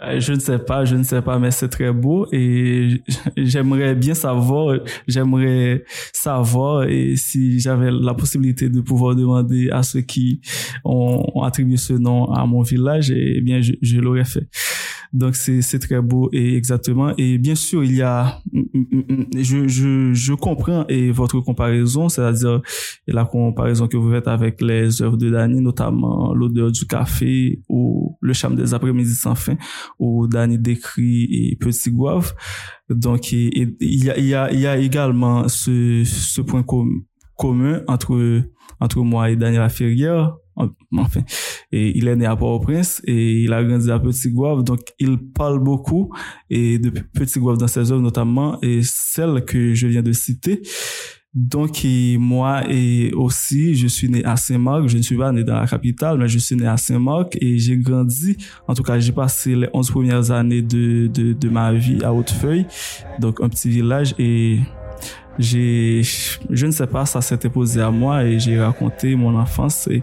Je 0.00 0.32
ne 0.32 0.38
sais 0.38 0.58
pas, 0.58 0.84
je 0.84 0.96
ne 0.96 1.02
sais 1.02 1.22
pas, 1.22 1.38
mais 1.38 1.50
c'est 1.50 1.68
très 1.68 1.92
beau 1.92 2.26
et 2.32 3.02
j'aimerais 3.36 3.94
bien 3.94 4.14
savoir, 4.14 4.78
j'aimerais 5.08 5.84
savoir 6.12 6.84
et 6.84 7.16
si 7.16 7.60
j'avais 7.60 7.90
la 7.90 8.14
possibilité 8.14 8.68
de 8.68 8.80
pouvoir 8.80 9.14
demander 9.14 9.70
à 9.70 9.82
ceux 9.82 10.02
qui 10.02 10.40
ont, 10.84 11.42
attribué 11.42 11.76
ce 11.76 11.92
nom 11.94 12.26
à 12.32 12.44
mon 12.46 12.62
village, 12.62 13.10
eh 13.10 13.40
bien, 13.40 13.60
je, 13.60 13.72
je 13.80 13.98
l'aurais 13.98 14.24
fait. 14.24 14.48
Donc 15.16 15.34
c'est 15.34 15.62
c'est 15.62 15.78
très 15.78 16.02
beau 16.02 16.28
et 16.32 16.56
exactement. 16.56 17.14
Et 17.16 17.38
bien 17.38 17.54
sûr 17.54 17.82
il 17.82 17.94
y 17.94 18.02
a 18.02 18.42
je 19.34 19.66
je 19.66 20.12
je 20.12 20.34
comprends 20.34 20.86
et 20.88 21.10
votre 21.10 21.40
comparaison 21.40 22.10
c'est-à-dire 22.10 22.60
la 23.06 23.24
comparaison 23.24 23.88
que 23.88 23.96
vous 23.96 24.10
faites 24.10 24.28
avec 24.28 24.60
les 24.60 25.00
œuvres 25.00 25.16
de 25.16 25.30
Dany 25.30 25.62
notamment 25.62 26.34
l'odeur 26.34 26.70
du 26.70 26.86
café 26.86 27.62
ou 27.70 28.18
le 28.20 28.34
charme 28.34 28.56
des 28.56 28.74
après-midi 28.74 29.14
sans 29.14 29.34
fin 29.34 29.56
où 29.98 30.26
Dany 30.28 30.58
décrit 30.58 31.24
et 31.30 31.56
Petit 31.56 31.90
Gouave. 31.90 32.34
Donc 32.90 33.32
il 33.32 33.74
y 33.80 34.10
a 34.10 34.18
il 34.18 34.26
y 34.26 34.34
a 34.34 34.52
il 34.52 34.60
y 34.60 34.66
a 34.66 34.76
également 34.76 35.48
ce 35.48 36.02
ce 36.04 36.42
point 36.42 36.62
commun 37.36 37.80
entre 37.88 38.42
entre 38.80 39.00
moi 39.00 39.30
et 39.30 39.36
Daniel 39.36 39.62
Laferrière 39.62 40.36
enfin, 40.56 41.20
il 41.72 42.08
est 42.08 42.16
né 42.16 42.26
à 42.26 42.36
Port-au-Prince 42.36 43.02
et 43.04 43.42
il 43.42 43.52
a 43.52 43.62
grandi 43.62 43.90
à 43.90 43.98
Petit 43.98 44.30
Gouave, 44.30 44.62
donc 44.62 44.80
il 44.98 45.18
parle 45.18 45.62
beaucoup 45.62 46.12
et 46.50 46.78
de 46.78 46.90
Petit 46.90 47.38
Gouave 47.38 47.58
dans 47.58 47.68
ses 47.68 47.92
œuvres 47.92 48.02
notamment 48.02 48.58
et 48.62 48.80
celle 48.82 49.44
que 49.44 49.74
je 49.74 49.86
viens 49.86 50.02
de 50.02 50.12
citer. 50.12 50.62
Donc 51.34 51.86
moi 52.18 52.62
et 52.66 53.12
aussi 53.12 53.74
je 53.74 53.86
suis 53.86 54.08
né 54.08 54.24
à 54.24 54.36
Saint-Marc, 54.36 54.88
je 54.88 54.96
ne 54.96 55.02
suis 55.02 55.18
pas 55.18 55.32
né 55.32 55.44
dans 55.44 55.60
la 55.60 55.66
capitale 55.66 56.16
mais 56.16 56.28
je 56.28 56.38
suis 56.38 56.56
né 56.56 56.66
à 56.66 56.78
Saint-Marc 56.78 57.36
et 57.42 57.58
j'ai 57.58 57.76
grandi, 57.76 58.38
en 58.66 58.72
tout 58.72 58.82
cas 58.82 58.98
j'ai 58.98 59.12
passé 59.12 59.54
les 59.54 59.68
11 59.74 59.90
premières 59.90 60.30
années 60.30 60.62
de, 60.62 61.08
de, 61.08 61.34
de 61.34 61.48
ma 61.50 61.74
vie 61.74 62.02
à 62.02 62.14
Hautefeuille, 62.14 62.64
donc 63.18 63.42
un 63.42 63.50
petit 63.50 63.68
village. 63.68 64.14
Et 64.18 64.60
j'ai, 65.38 66.00
je 66.48 66.66
ne 66.66 66.70
sais 66.70 66.86
pas, 66.86 67.04
ça 67.04 67.20
s'était 67.20 67.50
posé 67.50 67.82
à 67.82 67.90
moi 67.90 68.24
et 68.24 68.38
j'ai 68.38 68.58
raconté 68.58 69.14
mon 69.14 69.38
enfance 69.38 69.86
et 69.88 70.02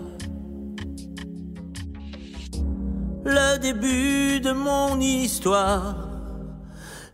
le 3.23 3.57
début 3.57 4.39
de 4.39 4.51
mon 4.51 4.99
histoire. 4.99 5.95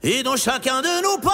Et 0.03 0.23
dans 0.23 0.37
chacun 0.37 0.81
de 0.81 1.03
nos 1.03 1.17
pas, 1.17 1.33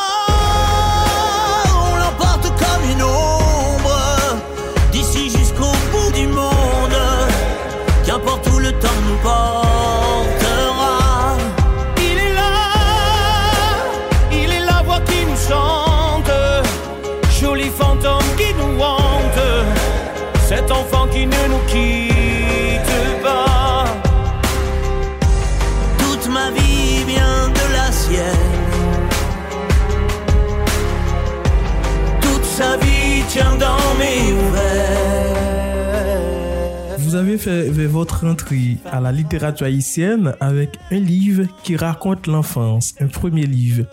fait, 37.44 37.70
votre 37.88 38.26
entrée 38.26 38.78
à 38.86 39.00
la 39.00 39.12
littérature 39.12 39.68
haïtienne 39.68 40.34
avec 40.40 40.78
un 40.92 41.00
livre 41.00 41.46
qui 41.64 41.76
raconte 41.76 42.28
l'enfance, 42.28 42.94
un 43.00 43.08
premier 43.08 43.46
livre. 43.46 43.86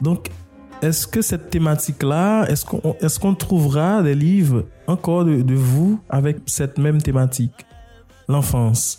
Donc, 0.00 0.30
est-ce 0.82 1.06
que 1.06 1.22
cette 1.22 1.50
thématique-là, 1.50 2.46
est-ce 2.48 2.64
qu'on 2.64 2.96
est 3.00 3.18
qu'on 3.18 3.34
trouvera 3.34 4.02
des 4.02 4.14
livres 4.14 4.66
encore 4.86 5.24
de, 5.24 5.54
vous 5.54 6.00
avec 6.08 6.38
cette 6.46 6.78
même 6.78 7.00
thématique, 7.00 7.66
l'enfance. 8.28 8.98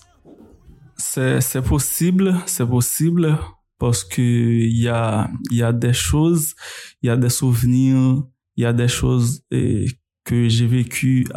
C'est 0.98 1.62
possible, 1.62 2.36
c'est 2.46 2.66
possible 2.66 3.38
parce 3.78 4.04
que 4.04 4.22
il 4.22 4.82
y 4.82 4.88
a, 4.88 5.30
y 5.52 5.62
a 5.62 5.74
des 5.74 5.94
choses, 5.94 6.56
il 7.02 7.08
y 7.08 7.10
a 7.10 7.18
des 7.18 7.30
souvenirs 7.30 8.24
il 8.58 8.64
y 8.64 8.66
a 8.66 8.74
des 8.74 8.88
choses 8.88 9.44
et, 9.52 9.88
que 10.24 10.50
j'ai 10.50 10.66
vécues 10.66 11.28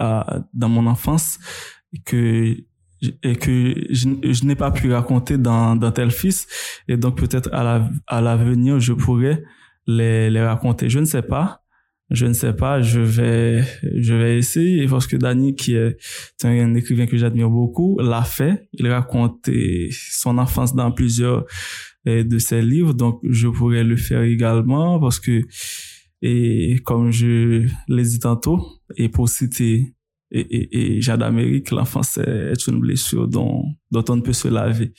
dans 0.54 0.68
mon 0.68 0.86
enfance 0.86 1.38
que 2.04 2.56
et 3.22 3.36
que 3.36 3.74
je, 3.90 4.08
je 4.22 4.44
n'ai 4.44 4.56
pas 4.56 4.72
pu 4.72 4.92
raconter 4.92 5.38
dans, 5.38 5.76
dans 5.76 5.92
tel 5.92 6.10
fils. 6.10 6.46
Et 6.88 6.96
donc 6.96 7.16
peut-être 7.16 7.48
à 7.52 7.62
la 7.62 7.90
à 8.06 8.20
l'avenir 8.20 8.80
je 8.80 8.92
pourrais 8.92 9.42
les, 9.86 10.30
les 10.30 10.42
raconter. 10.42 10.88
Je 10.88 10.98
ne 10.98 11.04
sais 11.04 11.22
pas. 11.22 11.62
Je 12.10 12.26
ne 12.26 12.32
sais 12.32 12.54
pas. 12.54 12.80
Je 12.80 13.00
vais 13.00 13.62
je 13.82 14.14
vais 14.14 14.38
essayer 14.38 14.86
parce 14.88 15.06
que 15.06 15.16
Dany 15.16 15.54
qui 15.54 15.74
est 15.74 15.96
un 16.42 16.74
écrivain 16.74 17.06
que 17.06 17.16
j'admire 17.16 17.50
beaucoup 17.50 17.98
l'a 18.00 18.22
fait. 18.22 18.68
Il 18.72 18.88
raconte 18.88 19.48
son 19.90 20.38
enfance 20.38 20.74
dans 20.74 20.90
plusieurs 20.90 21.44
de 22.04 22.38
ses 22.38 22.62
livres. 22.62 22.94
Donc 22.94 23.20
je 23.28 23.48
pourrais 23.48 23.84
le 23.84 23.96
faire 23.96 24.22
également 24.22 24.98
parce 24.98 25.20
que 25.20 25.42
et 26.20 26.80
comme 26.84 27.12
je 27.12 27.68
l'ai 27.86 28.02
dit 28.02 28.18
tantôt, 28.18 28.66
et 28.96 29.08
pour 29.08 29.28
citer 29.28 29.94
et, 30.30 30.40
et, 30.40 30.96
et 30.96 31.00
Jade 31.00 31.22
Amérique, 31.22 31.70
l'enfance 31.70 32.18
est 32.18 32.66
une 32.66 32.80
blessure 32.80 33.28
dont, 33.28 33.64
dont 33.90 34.04
on 34.08 34.16
ne 34.16 34.22
peut 34.22 34.32
se 34.32 34.48
laver. 34.48 34.92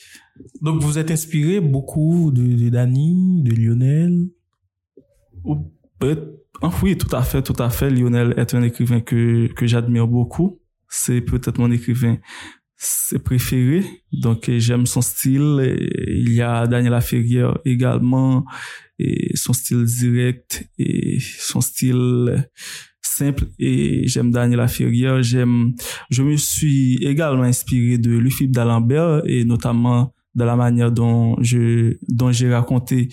Donc 0.61 0.81
vous 0.81 0.97
êtes 0.97 1.11
inspiré 1.11 1.59
beaucoup 1.59 2.31
de, 2.31 2.41
de 2.41 2.69
Dany, 2.69 3.43
de 3.43 3.51
Lionel? 3.53 4.27
Ou 5.43 5.71
oui, 6.81 6.97
tout 6.97 7.15
à 7.15 7.23
fait, 7.23 7.41
tout 7.41 7.61
à 7.61 7.69
fait. 7.69 7.89
Lionel 7.89 8.33
est 8.37 8.53
un 8.53 8.63
écrivain 8.63 9.01
que, 9.01 9.47
que 9.53 9.67
j'admire 9.67 10.07
beaucoup. 10.07 10.59
C'est 10.87 11.21
peut-être 11.21 11.59
mon 11.59 11.71
écrivain 11.71 12.17
préféré. 13.23 13.83
Donc 14.11 14.49
j'aime 14.49 14.85
son 14.85 15.01
style. 15.01 15.77
il 16.07 16.33
y 16.33 16.41
a 16.41 16.65
Daniel 16.67 16.93
Laferrière 16.93 17.57
également 17.65 18.45
et 18.97 19.35
son 19.35 19.53
style 19.53 19.83
direct 19.83 20.67
et 20.77 21.19
son 21.19 21.61
style 21.61 22.49
simple 23.01 23.45
et 23.59 24.07
j'aime 24.07 24.31
Daniela 24.31 24.67
Ferrier. 24.67 25.21
J'aime, 25.21 25.73
je 26.09 26.23
me 26.23 26.35
suis 26.37 26.95
également 27.03 27.43
inspiré 27.43 27.97
de 27.97 28.11
Luffy 28.11 28.47
d'Alembert 28.47 29.21
et 29.25 29.45
notamment 29.45 30.13
dans 30.35 30.45
la 30.45 30.55
manière 30.55 30.91
dont 30.91 31.35
je, 31.41 31.97
dont 32.07 32.31
j'ai 32.31 32.53
raconté 32.53 33.09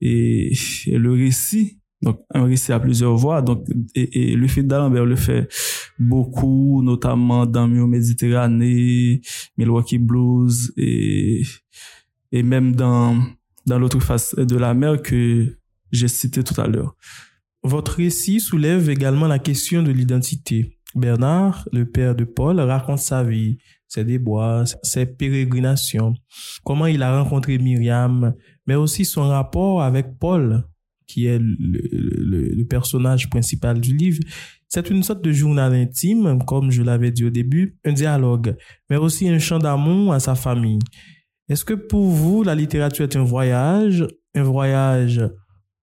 et, 0.00 0.52
le 0.86 1.12
récit. 1.12 1.78
Donc, 2.02 2.20
un 2.32 2.44
récit 2.44 2.72
à 2.72 2.80
plusieurs 2.80 3.14
voix. 3.16 3.42
Donc, 3.42 3.66
et, 3.94 4.32
et 4.32 4.36
le 4.36 4.62
d'Alembert 4.62 5.04
le 5.04 5.16
fait 5.16 5.48
beaucoup, 5.98 6.82
notamment 6.82 7.44
dans 7.44 7.68
Mio 7.68 7.86
Méditerranée, 7.86 9.20
Milwaukee 9.58 9.98
Blues 9.98 10.72
et, 10.78 11.42
et 12.32 12.42
même 12.42 12.74
dans, 12.74 13.22
dans 13.66 13.78
l'autre 13.78 14.00
face 14.00 14.34
de 14.34 14.56
la 14.56 14.72
mer 14.72 15.02
que 15.02 15.58
j'ai 15.92 16.08
cité 16.08 16.42
tout 16.42 16.58
à 16.58 16.66
l'heure. 16.66 16.96
Votre 17.62 17.96
récit 17.96 18.40
soulève 18.40 18.88
également 18.88 19.26
la 19.26 19.38
question 19.38 19.82
de 19.82 19.90
l'identité. 19.90 20.78
Bernard, 20.94 21.68
le 21.72 21.88
père 21.88 22.14
de 22.14 22.24
Paul, 22.24 22.58
raconte 22.58 22.98
sa 22.98 23.22
vie, 23.22 23.58
ses 23.86 24.04
déboires, 24.04 24.64
ses 24.82 25.06
pérégrinations, 25.06 26.14
comment 26.64 26.86
il 26.86 27.02
a 27.02 27.22
rencontré 27.22 27.58
Myriam, 27.58 28.34
mais 28.66 28.76
aussi 28.76 29.04
son 29.04 29.28
rapport 29.28 29.82
avec 29.82 30.18
Paul, 30.18 30.64
qui 31.06 31.26
est 31.26 31.40
le, 31.40 32.64
personnage 32.64 33.28
principal 33.28 33.80
du 33.80 33.96
livre. 33.96 34.20
C'est 34.68 34.90
une 34.90 35.02
sorte 35.02 35.22
de 35.22 35.32
journal 35.32 35.74
intime, 35.74 36.38
comme 36.46 36.70
je 36.70 36.82
l'avais 36.82 37.10
dit 37.10 37.24
au 37.24 37.30
début, 37.30 37.76
un 37.84 37.92
dialogue, 37.92 38.56
mais 38.88 38.96
aussi 38.96 39.28
un 39.28 39.40
chant 39.40 39.58
d'amour 39.58 40.12
à 40.12 40.20
sa 40.20 40.36
famille. 40.36 40.78
Est-ce 41.48 41.64
que 41.64 41.74
pour 41.74 42.06
vous, 42.06 42.44
la 42.44 42.54
littérature 42.54 43.04
est 43.04 43.16
un 43.16 43.24
voyage, 43.24 44.06
un 44.36 44.44
voyage 44.44 45.20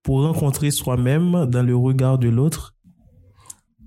pour 0.07 0.23
rencontrer 0.23 0.71
soi-même 0.71 1.47
dans 1.47 1.63
le 1.63 1.75
regard 1.75 2.17
de 2.17 2.29
l'autre 2.29 2.73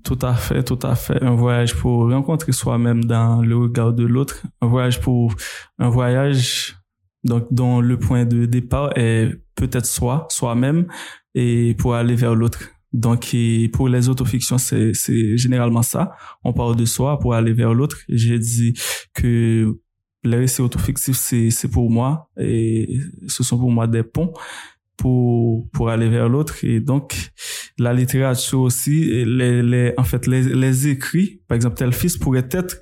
tout 0.03 0.19
à 0.21 0.33
fait, 0.33 0.63
tout 0.63 0.79
à 0.81 0.95
fait. 0.95 1.21
Un 1.23 1.35
voyage 1.35 1.75
pour 1.75 2.09
rencontrer 2.09 2.51
soi-même 2.51 3.03
dans 3.05 3.41
le 3.43 3.55
regard 3.55 3.93
de 3.93 4.03
l'autre. 4.03 4.41
Un 4.59 4.67
voyage 4.67 4.99
pour, 4.99 5.35
un 5.77 5.89
voyage, 5.89 6.75
donc, 7.23 7.47
dont 7.51 7.81
le 7.81 7.99
point 7.99 8.25
de 8.25 8.47
départ 8.47 8.97
est 8.97 9.29
peut-être 9.53 9.85
soi, 9.85 10.25
soi-même, 10.29 10.87
et 11.35 11.75
pour 11.77 11.93
aller 11.93 12.15
vers 12.15 12.33
l'autre. 12.33 12.59
Donc, 12.93 13.35
pour 13.73 13.89
les 13.89 14.09
autofictions, 14.09 14.57
c'est, 14.57 14.93
c'est 14.95 15.37
généralement 15.37 15.83
ça. 15.83 16.11
On 16.43 16.51
parle 16.51 16.75
de 16.75 16.85
soi 16.85 17.19
pour 17.19 17.35
aller 17.35 17.53
vers 17.53 17.75
l'autre. 17.75 17.97
J'ai 18.09 18.39
dit 18.39 18.73
que 19.13 19.77
les 20.23 20.37
récits 20.37 20.61
autofictifs, 20.61 21.17
c'est, 21.17 21.51
c'est 21.51 21.69
pour 21.69 21.91
moi 21.91 22.29
et 22.39 22.99
ce 23.27 23.43
sont 23.43 23.59
pour 23.59 23.71
moi 23.71 23.85
des 23.85 24.03
ponts 24.03 24.33
pour 24.97 25.69
pour 25.71 25.89
aller 25.89 26.09
vers 26.09 26.29
l'autre. 26.29 26.63
Et 26.63 26.79
donc 26.79 27.31
la 27.79 27.93
littérature 27.93 28.61
aussi 28.61 29.25
les, 29.25 29.63
les 29.63 29.93
en 29.97 30.03
fait 30.03 30.27
les, 30.27 30.43
les 30.43 30.87
écrits 30.87 31.41
par 31.47 31.55
exemple 31.55 31.75
tel 31.75 31.93
fils 31.93 32.17
pourrait 32.17 32.47
être 32.51 32.77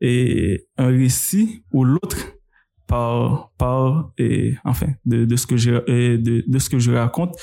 et 0.00 0.66
un 0.76 0.88
récit 0.88 1.64
ou 1.72 1.84
l'autre 1.84 2.36
par 2.86 3.50
par 3.58 4.12
et 4.18 4.54
enfin 4.64 4.88
de, 5.04 5.24
de 5.24 5.36
ce 5.36 5.46
que 5.46 5.56
je 5.56 5.70
de, 6.16 6.44
de 6.46 6.58
ce 6.58 6.68
que 6.68 6.78
je 6.78 6.92
raconte 6.92 7.34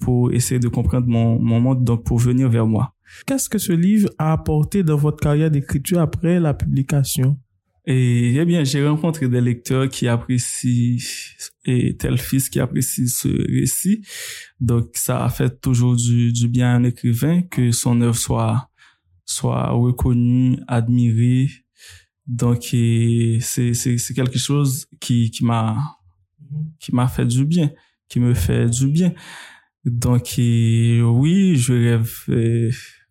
pour 0.00 0.32
essayer 0.32 0.58
de 0.58 0.68
comprendre 0.68 1.06
mon 1.06 1.38
mon 1.38 1.60
monde 1.60 1.84
donc 1.84 2.04
pour 2.04 2.18
venir 2.18 2.48
vers 2.48 2.66
moi. 2.66 2.92
Qu'est-ce 3.26 3.48
que 3.48 3.58
ce 3.58 3.72
livre 3.72 4.10
a 4.18 4.32
apporté 4.32 4.82
dans 4.82 4.96
votre 4.96 5.18
carrière 5.18 5.50
d'écriture 5.50 6.00
après 6.00 6.40
la 6.40 6.54
publication? 6.54 7.38
Et 7.88 8.34
eh 8.34 8.44
bien, 8.44 8.64
j'ai 8.64 8.84
rencontré 8.86 9.28
des 9.28 9.40
lecteurs 9.40 9.88
qui 9.88 10.08
apprécient 10.08 10.98
et 11.64 11.96
tel 11.96 12.18
fils 12.18 12.48
qui 12.48 12.58
apprécie 12.58 13.08
ce 13.08 13.28
récit. 13.28 14.02
Donc, 14.58 14.90
ça 14.94 15.24
a 15.24 15.28
fait 15.28 15.60
toujours 15.60 15.94
du, 15.94 16.32
du 16.32 16.48
bien 16.48 16.68
à 16.68 16.76
un 16.76 16.82
écrivain 16.82 17.42
que 17.42 17.70
son 17.70 18.00
œuvre 18.00 18.16
soit 18.16 18.70
soit 19.24 19.70
reconnue, 19.70 20.58
admirée. 20.66 21.48
Donc, 22.26 22.64
c'est 22.70 23.38
c'est 23.40 24.14
quelque 24.14 24.38
chose 24.38 24.86
qui 25.00 25.30
qui 25.30 25.44
m'a 25.44 25.76
qui 26.80 26.92
m'a 26.92 27.06
fait 27.06 27.26
du 27.26 27.44
bien, 27.44 27.70
qui 28.08 28.18
me 28.18 28.34
fait 28.34 28.68
du 28.68 28.88
bien. 28.88 29.12
Donc, 29.84 30.34
oui, 30.38 31.56
je 31.56 31.72
rêve 31.72 32.24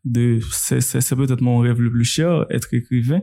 de 0.03 0.39
c'est 0.51 0.81
c'est 0.81 1.15
peut-être 1.15 1.41
mon 1.41 1.59
rêve 1.59 1.79
le 1.79 1.91
plus 1.91 2.03
cher, 2.03 2.45
être 2.49 2.73
écrivain. 2.73 3.21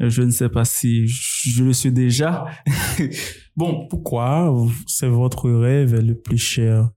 Je 0.00 0.22
ne 0.22 0.30
sais 0.30 0.48
pas 0.48 0.64
si 0.64 1.06
je 1.06 1.62
le 1.62 1.74
suis 1.74 1.92
déjà. 1.92 2.46
bon, 3.56 3.86
pourquoi 3.88 4.50
c'est 4.86 5.08
votre 5.08 5.50
rêve 5.50 5.94
le 6.00 6.18
plus 6.18 6.38
cher? 6.38 6.88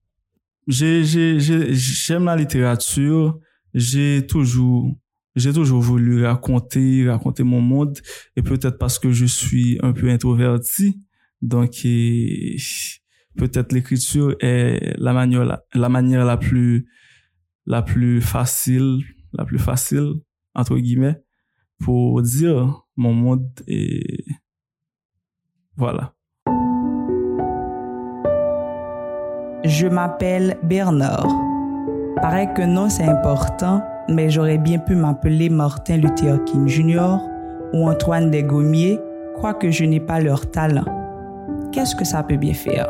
J'aime 0.67 2.25
la 2.25 2.37
littérature. 2.37 3.37
J'ai 3.73 4.25
toujours, 4.25 4.95
j'ai 5.35 5.51
toujours 5.51 5.81
voulu 5.81 6.25
raconter, 6.25 7.09
raconter 7.09 7.43
mon 7.43 7.59
monde. 7.59 7.99
Et 8.37 8.41
peut-être 8.41 8.77
parce 8.77 8.97
que 8.99 9.11
je 9.11 9.25
suis 9.25 9.79
un 9.83 9.91
peu 9.91 10.09
introverti. 10.09 11.01
Donc, 11.41 11.71
peut-être 13.35 13.73
l'écriture 13.73 14.37
est 14.39 14.95
la 14.97 15.11
manière, 15.11 15.43
la, 15.43 15.61
la 15.73 15.89
manière 15.89 16.23
la 16.23 16.37
plus, 16.37 16.87
la 17.65 17.81
plus 17.81 18.21
facile, 18.21 18.99
la 19.33 19.43
plus 19.43 19.59
facile, 19.59 20.13
entre 20.55 20.77
guillemets, 20.77 21.21
pour 21.79 22.21
dire 22.21 22.82
mon 22.95 23.13
monde 23.13 23.49
et 23.67 24.25
voilà. 25.75 26.13
Je 29.63 29.87
m'appelle 29.87 30.57
Bernard. 30.63 31.27
Paraît 32.21 32.53
que 32.53 32.61
non, 32.61 32.89
c'est 32.89 33.05
important, 33.05 33.81
mais 34.09 34.29
j'aurais 34.29 34.57
bien 34.57 34.77
pu 34.77 34.95
m'appeler 34.95 35.49
Martin 35.49 35.97
Luther 35.97 36.43
King 36.43 36.67
Jr. 36.67 37.17
ou 37.73 37.89
Antoine 37.89 38.29
Desgommiers, 38.29 38.99
quoique 39.39 39.71
je 39.71 39.85
n'ai 39.85 39.99
pas 39.99 40.19
leur 40.19 40.49
talent. 40.51 40.85
Qu'est-ce 41.71 41.95
que 41.95 42.05
ça 42.05 42.23
peut 42.23 42.37
bien 42.37 42.53
faire? 42.53 42.89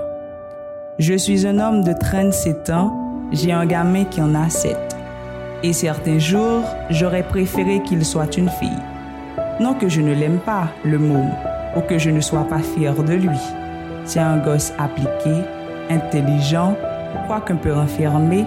Je 0.99 1.13
suis 1.13 1.47
un 1.47 1.59
homme 1.59 1.83
de 1.83 1.93
37 1.93 2.69
ans, 2.71 2.91
j'ai 3.31 3.51
un 3.51 3.65
gamin 3.65 4.05
qui 4.05 4.21
en 4.21 4.35
a 4.35 4.49
7. 4.49 4.77
Et 5.63 5.73
certains 5.73 6.19
jours, 6.19 6.63
j'aurais 6.89 7.27
préféré 7.27 7.81
qu'il 7.83 8.03
soit 8.03 8.35
une 8.37 8.49
fille. 8.49 8.69
Non 9.59 9.75
que 9.75 9.87
je 9.87 10.01
ne 10.01 10.13
l'aime 10.13 10.39
pas, 10.39 10.69
le 10.83 10.97
môme, 10.97 11.31
ou 11.75 11.81
que 11.81 11.99
je 11.99 12.09
ne 12.09 12.21
sois 12.21 12.47
pas 12.47 12.59
fier 12.59 12.93
de 12.95 13.13
lui. 13.13 13.39
C'est 14.05 14.19
un 14.19 14.37
gosse 14.37 14.73
appliqué, 14.79 15.43
intelligent, 15.89 16.75
quoiqu'un 17.27 17.55
peu 17.55 17.71
renfermé, 17.71 18.45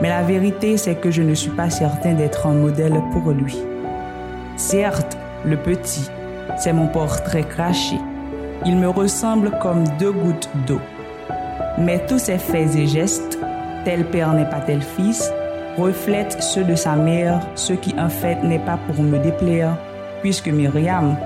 mais 0.00 0.08
la 0.08 0.22
vérité 0.22 0.76
c'est 0.76 0.94
que 0.94 1.10
je 1.10 1.22
ne 1.22 1.34
suis 1.34 1.50
pas 1.50 1.70
certain 1.70 2.14
d'être 2.14 2.46
un 2.46 2.54
modèle 2.54 3.00
pour 3.12 3.30
lui. 3.32 3.58
Certes, 4.56 5.18
le 5.44 5.56
petit, 5.56 6.10
c'est 6.56 6.72
mon 6.72 6.86
portrait 6.86 7.44
craché. 7.44 7.96
Il 8.64 8.76
me 8.76 8.88
ressemble 8.88 9.52
comme 9.62 9.84
deux 9.98 10.12
gouttes 10.12 10.48
d'eau. 10.66 10.80
Mais 11.78 12.04
tous 12.06 12.18
ses 12.18 12.38
faits 12.38 12.74
et 12.74 12.86
gestes, 12.86 13.38
tel 13.84 14.04
père 14.06 14.32
n'est 14.32 14.48
pas 14.48 14.60
tel 14.60 14.82
fils, 14.82 15.30
reflètent 15.76 16.42
ceux 16.42 16.64
de 16.64 16.74
sa 16.74 16.96
mère, 16.96 17.40
ce 17.54 17.72
qui 17.74 17.94
en 17.98 18.08
fait 18.08 18.42
n'est 18.42 18.58
pas 18.58 18.78
pour 18.88 19.04
me 19.04 19.18
déplaire, 19.18 19.76
puisque 20.20 20.48
Myriam, 20.48 21.16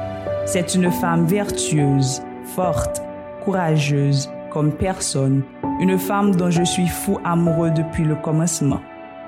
c'est 0.45 0.75
une 0.75 0.91
femme 0.91 1.27
vertueuse, 1.27 2.23
forte, 2.55 3.03
courageuse, 3.45 4.31
comme 4.51 4.73
personne, 4.73 5.43
une 5.81 5.99
femme 5.99 6.35
dont 6.35 6.51
je 6.51 6.63
suis 6.63 6.87
fou 6.87 7.19
amoureux 7.25 7.71
depuis 7.71 8.05
le 8.05 8.17
commencement. 8.17 8.81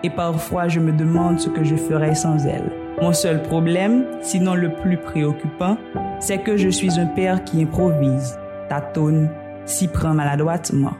Et 0.02 0.10
parfois 0.10 0.68
je 0.68 0.80
me 0.80 0.92
demande 0.92 1.40
ce 1.40 1.48
que 1.48 1.64
je 1.64 1.76
ferais 1.76 2.14
sans 2.14 2.46
elle. 2.46 2.72
Mon 3.00 3.12
seul 3.12 3.42
problème, 3.42 4.06
sinon 4.20 4.54
le 4.54 4.72
plus 4.72 4.98
préoccupant, 4.98 5.76
c'est 6.20 6.38
que 6.38 6.56
je 6.56 6.68
suis 6.68 7.00
un 7.00 7.06
père 7.06 7.42
qui 7.44 7.62
improvise, 7.62 8.38
tâtonne, 8.68 9.30
s'y 9.64 9.88
prend 9.88 10.14
maladroitement. 10.14 10.92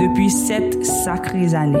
Depuis 0.00 0.30
sept 0.30 0.84
sacrées 0.84 1.54
années. 1.54 1.78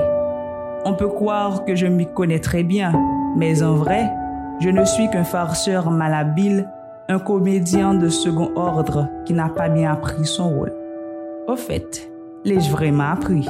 On 0.84 0.94
peut 0.94 1.08
croire 1.08 1.64
que 1.64 1.74
je 1.74 1.86
m'y 1.86 2.06
connais 2.06 2.38
très 2.38 2.62
bien, 2.62 2.92
mais 3.36 3.62
en 3.62 3.74
vrai, 3.74 4.10
je 4.60 4.70
ne 4.70 4.84
suis 4.84 5.10
qu'un 5.10 5.24
farceur 5.24 5.90
malhabile, 5.90 6.68
un 7.08 7.18
comédien 7.18 7.94
de 7.94 8.08
second 8.08 8.50
ordre 8.56 9.08
qui 9.24 9.34
n'a 9.34 9.48
pas 9.48 9.68
bien 9.68 9.92
appris 9.92 10.24
son 10.24 10.48
rôle. 10.48 10.72
Au 11.46 11.56
fait, 11.56 12.10
l'ai-je 12.44 12.70
vraiment 12.70 13.10
appris? 13.10 13.46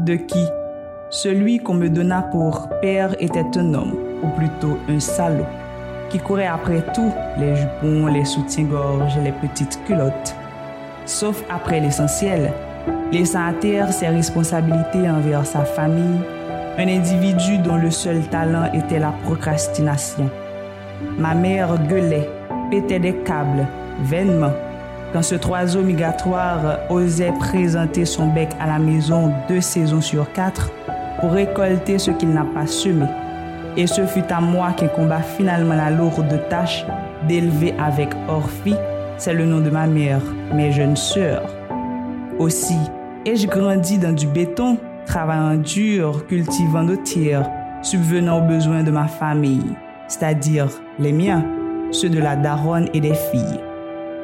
De 0.00 0.14
qui? 0.14 0.44
Celui 1.10 1.58
qu'on 1.58 1.74
me 1.74 1.88
donna 1.88 2.22
pour 2.22 2.68
père 2.80 3.14
était 3.20 3.46
un 3.56 3.74
homme, 3.74 3.94
ou 4.22 4.28
plutôt 4.36 4.78
un 4.88 5.00
salaud, 5.00 5.46
qui 6.10 6.18
courait 6.18 6.46
après 6.46 6.82
tout, 6.94 7.12
les 7.38 7.54
jupons, 7.54 8.06
les 8.06 8.24
soutiens-gorge, 8.24 9.18
les 9.22 9.32
petites 9.32 9.82
culottes. 9.84 10.34
Sauf 11.06 11.42
après 11.48 11.80
l'essentiel, 11.80 12.52
laissant 13.12 13.46
à 13.46 13.52
terre 13.52 13.92
ses 13.92 14.08
responsabilités 14.08 15.08
envers 15.08 15.46
sa 15.46 15.64
famille, 15.64 16.20
un 16.78 16.88
individu 16.88 17.58
dont 17.58 17.76
le 17.76 17.90
seul 17.90 18.22
talent 18.28 18.72
était 18.72 19.00
la 19.00 19.12
procrastination. 19.24 20.30
Ma 21.18 21.34
mère 21.34 21.76
gueulait, 21.88 22.28
pétait 22.70 23.00
des 23.00 23.14
câbles, 23.14 23.66
vainement, 24.04 24.52
quand 25.12 25.22
ce 25.22 25.34
oiseau 25.48 25.82
migratoire 25.82 26.78
osait 26.88 27.32
présenter 27.40 28.04
son 28.04 28.28
bec 28.28 28.50
à 28.60 28.66
la 28.66 28.78
maison 28.78 29.32
deux 29.48 29.60
saisons 29.60 30.00
sur 30.00 30.32
quatre 30.32 30.70
pour 31.20 31.32
récolter 31.32 31.98
ce 31.98 32.12
qu'il 32.12 32.30
n'a 32.30 32.44
pas 32.44 32.66
semé. 32.66 33.06
Et 33.76 33.88
ce 33.88 34.06
fut 34.06 34.30
à 34.30 34.40
moi 34.40 34.72
qu'un 34.72 34.88
combat 34.88 35.22
finalement 35.22 35.74
la 35.74 35.90
lourde 35.90 36.40
tâche 36.48 36.84
d'élever 37.26 37.74
avec 37.78 38.10
Orphi, 38.28 38.74
c'est 39.16 39.34
le 39.34 39.46
nom 39.46 39.60
de 39.60 39.70
ma 39.70 39.86
mère, 39.88 40.20
mes 40.54 40.70
jeunes 40.70 40.96
sœurs. 40.96 41.48
Aussi, 42.38 42.78
ai-je 43.24 43.48
grandi 43.48 43.98
dans 43.98 44.12
du 44.12 44.28
béton, 44.28 44.78
travaillant 45.08 45.56
dur, 45.56 46.26
cultivant 46.26 46.82
nos 46.82 46.96
tirs, 46.96 47.48
subvenant 47.82 48.38
aux 48.38 48.46
besoins 48.46 48.82
de 48.82 48.90
ma 48.90 49.08
famille, 49.08 49.74
c'est-à-dire 50.06 50.68
les 50.98 51.12
miens, 51.12 51.44
ceux 51.90 52.10
de 52.10 52.20
la 52.20 52.36
daronne 52.36 52.88
et 52.92 53.00
des 53.00 53.14
filles. 53.14 53.60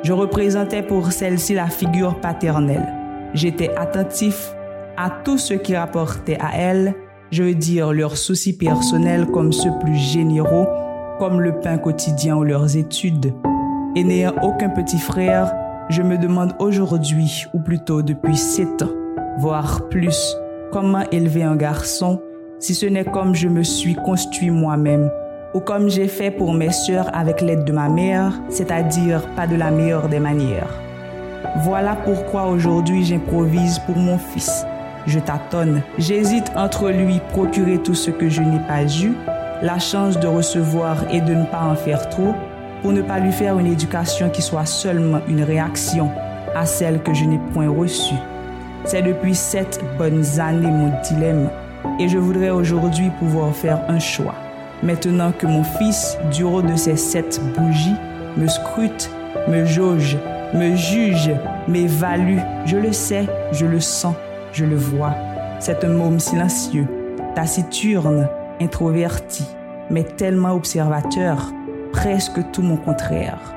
Je 0.03 0.13
représentais 0.13 0.83
pour 0.83 1.11
celle-ci 1.11 1.55
la 1.55 1.69
figure 1.69 2.21
paternelle. 2.21 2.87
J'étais 3.33 3.75
attentif 3.77 4.55
à 4.99 5.09
tout 5.09 5.39
ce 5.39 5.55
qui 5.55 5.75
rapportait 5.75 6.39
à 6.39 6.51
elle, 6.55 6.95
je 7.31 7.43
veux 7.43 7.55
dire 7.55 7.95
leurs 7.95 8.19
soucis 8.19 8.57
personnels 8.57 9.27
comme 9.27 9.53
ceux 9.53 9.73
plus 9.81 9.97
généraux, 9.97 10.69
comme 11.19 11.41
le 11.41 11.59
pain 11.61 11.79
quotidien 11.79 12.37
ou 12.37 12.45
leurs 12.45 12.77
études. 12.77 13.33
Et 13.97 14.05
n'ayant 14.05 14.35
aucun 14.43 14.69
petit 14.69 14.99
frère, 14.99 15.51
je 15.89 16.03
me 16.03 16.19
demande 16.19 16.55
aujourd'hui, 16.59 17.47
ou 17.55 17.61
plutôt 17.61 18.03
depuis 18.03 18.37
sept 18.37 18.83
ans, 18.83 18.93
voire 19.39 19.89
plus, 19.89 20.37
comment 20.75 21.09
élever 21.13 21.45
un 21.45 21.55
garçon 21.55 22.21
si 22.59 22.75
ce 22.75 22.87
n'est 22.87 23.05
comme 23.05 23.33
je 23.33 23.47
me 23.47 23.63
suis 23.63 23.95
construit 23.95 24.51
moi-même 24.51 25.09
ou 25.55 25.61
comme 25.61 25.89
j'ai 25.89 26.09
fait 26.09 26.33
pour 26.33 26.53
mes 26.53 26.73
sœurs 26.73 27.09
avec 27.15 27.41
l'aide 27.41 27.63
de 27.63 27.71
ma 27.71 27.89
mère, 27.89 28.33
c'est-à-dire 28.49 29.25
pas 29.37 29.47
de 29.47 29.55
la 29.55 29.71
meilleure 29.71 30.09
des 30.09 30.19
manières. 30.19 30.75
Voilà 31.63 31.95
pourquoi 31.95 32.47
aujourd'hui 32.47 33.05
j'improvise 33.05 33.79
pour 33.87 33.97
mon 33.97 34.19
fils. 34.19 34.67
Je 35.07 35.21
tâtonne, 35.21 35.81
j'hésite 35.97 36.51
entre 36.57 36.91
lui 36.91 37.21
procurer 37.31 37.79
tout 37.79 37.95
ce 37.95 38.11
que 38.11 38.29
je 38.29 38.43
n'ai 38.43 38.59
pas 38.67 38.83
eu, 38.83 39.13
la 39.63 39.79
chance 39.79 40.19
de 40.19 40.27
recevoir 40.27 40.97
et 41.15 41.21
de 41.21 41.35
ne 41.35 41.45
pas 41.45 41.63
en 41.63 41.77
faire 41.77 42.09
trop, 42.09 42.35
pour 42.83 42.91
ne 42.91 43.03
pas 43.03 43.21
lui 43.21 43.31
faire 43.31 43.61
une 43.61 43.69
éducation 43.69 44.29
qui 44.29 44.43
soit 44.43 44.67
seulement 44.67 45.21
une 45.29 45.45
réaction 45.45 46.11
à 46.57 46.67
celle 46.67 47.01
que 47.01 47.15
je 47.15 47.27
n'ai 47.27 47.39
point 47.53 47.69
reçue. 47.69 48.17
C'est 48.87 49.03
depuis 49.03 49.35
sept 49.35 49.81
bonnes 49.97 50.25
années 50.39 50.71
mon 50.71 50.93
dilemme 51.03 51.49
et 51.99 52.09
je 52.09 52.19
voudrais 52.19 52.51
aujourd'hui 52.51 53.11
pouvoir 53.19 53.55
faire 53.55 53.81
un 53.89 53.99
choix. 53.99 54.35
Maintenant 54.83 55.33
que 55.33 55.47
mon 55.47 55.65
fils, 55.65 56.19
du 56.31 56.43
de 56.43 56.77
ces 56.77 56.97
sept 56.97 57.41
bougies, 57.57 57.97
me 58.37 58.47
scrute, 58.47 59.11
me 59.49 59.65
jauge, 59.65 60.19
me 60.53 60.77
juge, 60.77 61.31
m'évalue, 61.67 62.39
je 62.67 62.77
le 62.77 62.93
sais, 62.93 63.27
je 63.53 63.65
le 63.65 63.81
sens, 63.81 64.15
je 64.53 64.65
le 64.65 64.77
vois. 64.77 65.15
C'est 65.61 65.83
un 65.85 65.89
môme 65.89 66.21
silencieux, 66.21 66.87
taciturne, 67.35 68.29
introverti, 68.61 69.47
mais 69.89 70.05
tellement 70.05 70.53
observateur, 70.53 71.53
presque 71.93 72.41
tout 72.53 72.63
mon 72.63 72.77
contraire. 72.77 73.54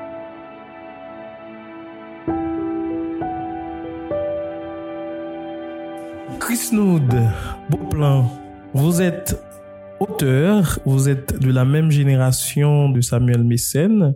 Chris 6.98 7.06
Noud, 7.06 7.30
beau 7.70 7.88
plan. 7.88 8.30
Vous 8.74 9.00
êtes 9.00 9.40
auteur, 10.00 10.80
vous 10.84 11.08
êtes 11.08 11.38
de 11.38 11.50
la 11.50 11.64
même 11.64 11.90
génération 11.90 12.88
de 12.88 13.00
Samuel 13.00 13.44
Mécène, 13.44 14.14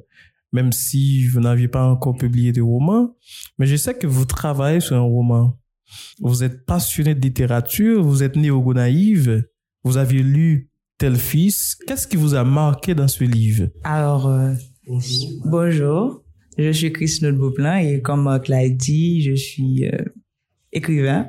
même 0.52 0.72
si 0.72 1.26
vous 1.28 1.40
n'aviez 1.40 1.68
pas 1.68 1.86
encore 1.86 2.16
publié 2.16 2.52
de 2.52 2.60
roman, 2.60 3.14
mais 3.58 3.66
je 3.66 3.76
sais 3.76 3.94
que 3.94 4.06
vous 4.06 4.24
travaillez 4.24 4.80
sur 4.80 4.96
un 4.96 5.00
roman. 5.00 5.58
Vous 6.20 6.42
êtes 6.42 6.64
passionné 6.64 7.14
de 7.14 7.20
littérature, 7.20 8.02
vous 8.02 8.22
êtes 8.22 8.36
néo-naïve, 8.36 9.44
vous 9.84 9.96
aviez 9.96 10.22
lu 10.22 10.70
Tel 10.98 11.16
Fils. 11.16 11.76
Qu'est-ce 11.86 12.06
qui 12.06 12.16
vous 12.16 12.34
a 12.34 12.44
marqué 12.44 12.94
dans 12.94 13.08
ce 13.08 13.24
livre? 13.24 13.68
Alors, 13.84 14.26
euh, 14.26 14.54
bonjour. 15.44 16.24
je 16.58 16.72
suis 16.72 16.92
Chris 16.92 17.20
Beauplan 17.20 17.76
et 17.76 18.00
comme 18.00 18.24
Marc 18.24 18.48
l'a 18.48 18.68
dit, 18.68 19.22
je 19.22 19.34
suis 19.34 19.86
euh, 19.86 20.04
écrivain. 20.72 21.28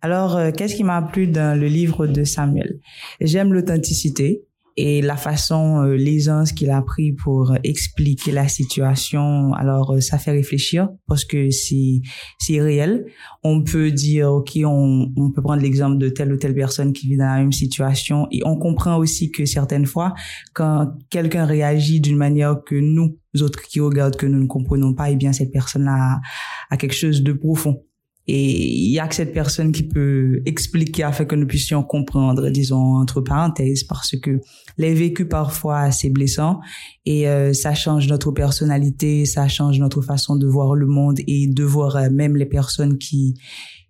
Alors, 0.00 0.36
euh, 0.36 0.50
qu'est-ce 0.52 0.76
qui 0.76 0.84
m'a 0.84 1.02
plu 1.02 1.26
dans 1.26 1.58
le 1.58 1.66
livre 1.66 2.06
de 2.06 2.22
Samuel? 2.22 2.78
J'aime 3.20 3.52
l'authenticité 3.52 4.44
et 4.76 5.02
la 5.02 5.16
façon, 5.16 5.82
euh, 5.82 5.96
l'aisance 5.96 6.52
qu'il 6.52 6.70
a 6.70 6.80
pris 6.82 7.12
pour 7.12 7.56
expliquer 7.64 8.30
la 8.30 8.46
situation. 8.46 9.52
Alors, 9.54 9.94
euh, 9.94 10.00
ça 10.00 10.18
fait 10.18 10.30
réfléchir 10.30 10.88
parce 11.08 11.24
que 11.24 11.50
c'est 11.50 12.00
c'est 12.38 12.60
réel. 12.60 13.06
On 13.42 13.64
peut 13.64 13.90
dire, 13.90 14.30
ok, 14.30 14.52
on, 14.64 15.12
on 15.16 15.32
peut 15.32 15.42
prendre 15.42 15.62
l'exemple 15.62 15.98
de 15.98 16.08
telle 16.08 16.32
ou 16.32 16.36
telle 16.36 16.54
personne 16.54 16.92
qui 16.92 17.08
vit 17.08 17.16
dans 17.16 17.26
la 17.26 17.38
même 17.38 17.50
situation 17.50 18.28
et 18.30 18.40
on 18.44 18.56
comprend 18.56 18.98
aussi 18.98 19.32
que 19.32 19.46
certaines 19.46 19.86
fois, 19.86 20.14
quand 20.54 20.92
quelqu'un 21.10 21.44
réagit 21.44 22.00
d'une 22.00 22.16
manière 22.16 22.62
que 22.64 22.76
nous 22.76 23.18
autres 23.40 23.62
qui 23.62 23.80
regardent 23.80 24.16
que 24.16 24.26
nous 24.26 24.40
ne 24.40 24.46
comprenons 24.46 24.94
pas, 24.94 25.10
eh 25.10 25.16
bien 25.16 25.32
cette 25.32 25.50
personne 25.50 25.88
a, 25.88 26.20
a 26.70 26.76
quelque 26.76 26.94
chose 26.94 27.24
de 27.24 27.32
profond. 27.32 27.82
Et 28.30 28.76
il 28.76 28.90
y 28.90 28.98
a 28.98 29.08
que 29.08 29.14
cette 29.14 29.32
personne 29.32 29.72
qui 29.72 29.82
peut 29.82 30.42
expliquer 30.44 31.02
afin 31.02 31.24
que 31.24 31.34
nous 31.34 31.46
puissions 31.46 31.82
comprendre, 31.82 32.50
disons 32.50 32.96
entre 32.96 33.22
parenthèses, 33.22 33.84
parce 33.84 34.14
que 34.20 34.40
les 34.76 34.92
vécus 34.92 35.26
parfois 35.28 35.90
c'est 35.92 36.10
blessant 36.10 36.60
et 37.06 37.26
euh, 37.26 37.54
ça 37.54 37.74
change 37.74 38.06
notre 38.06 38.30
personnalité, 38.32 39.24
ça 39.24 39.48
change 39.48 39.80
notre 39.80 40.02
façon 40.02 40.36
de 40.36 40.46
voir 40.46 40.74
le 40.74 40.86
monde 40.86 41.20
et 41.26 41.46
de 41.46 41.64
voir 41.64 41.96
euh, 41.96 42.10
même 42.10 42.36
les 42.36 42.46
personnes 42.46 42.98
qui 42.98 43.34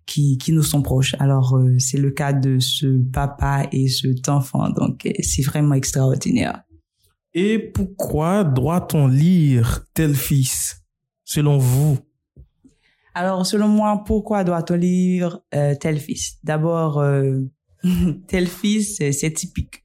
qui, 0.05 0.37
qui 0.37 0.53
nous 0.53 0.63
sont 0.63 0.81
proches. 0.81 1.15
Alors 1.19 1.57
euh, 1.57 1.75
c'est 1.77 1.99
le 1.99 2.11
cas 2.11 2.31
de 2.31 2.59
ce 2.59 2.87
papa 3.11 3.67
et 3.73 3.89
cet 3.89 4.29
enfant, 4.29 4.69
donc 4.69 5.05
c'est 5.21 5.43
vraiment 5.43 5.75
extraordinaire. 5.75 6.63
Et 7.33 7.59
pourquoi 7.59 8.45
doit-on 8.45 9.07
lire 9.07 9.85
tel 9.93 10.15
fils, 10.15 10.81
selon 11.25 11.57
vous? 11.57 11.99
Alors, 13.15 13.45
selon 13.45 13.67
moi, 13.67 14.03
pourquoi 14.05 14.43
doit-on 14.43 14.75
lire 14.75 15.39
euh, 15.55 15.75
tel 15.79 15.99
fils? 15.99 16.37
D'abord, 16.43 16.99
euh, 16.99 17.39
tel 18.27 18.47
fils, 18.47 18.97
c'est 18.97 19.33
typique. 19.33 19.83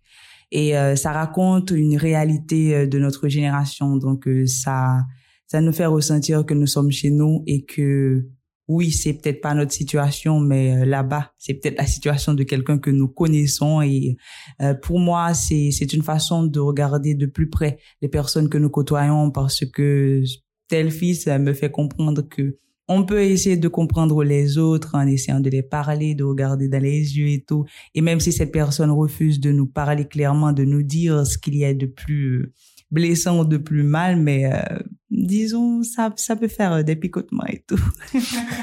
Et 0.51 0.77
euh, 0.77 0.95
ça 0.95 1.13
raconte 1.13 1.71
une 1.71 1.97
réalité 1.97 2.87
de 2.87 2.99
notre 2.99 3.29
génération. 3.29 3.97
Donc, 3.97 4.29
ça, 4.47 5.05
ça 5.47 5.61
nous 5.61 5.73
fait 5.73 5.87
ressentir 5.87 6.45
que 6.47 6.55
nous 6.55 6.67
sommes 6.67 6.91
chez 6.91 7.11
nous 7.11 7.43
et 7.47 7.65
que 7.65 8.29
oui, 8.67 8.93
c'est 8.93 9.15
peut-être 9.15 9.43
pas 9.43 9.53
notre 9.53 9.73
situation, 9.73 10.41
mais 10.41 10.87
là-bas, 10.87 11.33
c'est 11.37 11.55
peut-être 11.55 11.77
la 11.77 11.87
situation 11.87 12.33
de 12.33 12.45
quelqu'un 12.45 12.79
que 12.79 12.91
nous 12.91 13.09
connaissons. 13.09 13.83
Et 13.83 14.17
pour 14.81 15.01
moi, 15.01 15.35
c'est 15.35 15.71
c'est 15.71 15.93
une 15.93 16.03
façon 16.03 16.45
de 16.45 16.61
regarder 16.61 17.15
de 17.15 17.27
plus 17.27 17.51
près 17.51 17.79
les 18.01 18.09
personnes 18.09 18.49
que 18.49 18.57
nous 18.57 18.71
côtoyons 18.71 19.31
parce 19.31 19.67
que 19.67 20.23
tel 20.69 20.91
fils 20.91 21.27
me 21.27 21.53
fait 21.53 21.71
comprendre 21.71 22.23
que 22.23 22.57
on 22.89 23.05
peut 23.05 23.23
essayer 23.23 23.57
de 23.57 23.69
comprendre 23.69 24.23
les 24.25 24.59
autres 24.59 24.95
en 24.95 25.07
essayant 25.07 25.41
de 25.41 25.49
les 25.51 25.63
parler, 25.63 26.15
de 26.15 26.25
regarder 26.25 26.69
dans 26.69 26.83
les 26.83 27.17
yeux 27.17 27.29
et 27.29 27.45
tout. 27.47 27.65
Et 27.95 28.01
même 28.01 28.21
si 28.21 28.33
cette 28.33 28.53
personne 28.53 28.91
refuse 28.91 29.41
de 29.41 29.53
nous 29.53 29.67
parler 29.67 30.07
clairement, 30.07 30.53
de 30.53 30.65
nous 30.65 30.83
dire 30.83 31.27
ce 31.27 31.39
qu'il 31.39 31.57
y 31.57 31.65
a 31.65 31.73
de 31.73 31.87
plus 31.87 32.53
blessant 32.91 33.41
ou 33.41 33.45
de 33.45 33.57
plus 33.57 33.83
mal, 33.83 34.17
mais 34.21 34.53
euh, 34.53 34.61
disons, 35.11 35.83
ça, 35.83 36.13
ça 36.17 36.37
peut 36.37 36.49
faire 36.49 36.85
des 36.85 36.97
picotements 36.97 37.47
et 37.47 37.65
tout. 37.67 37.81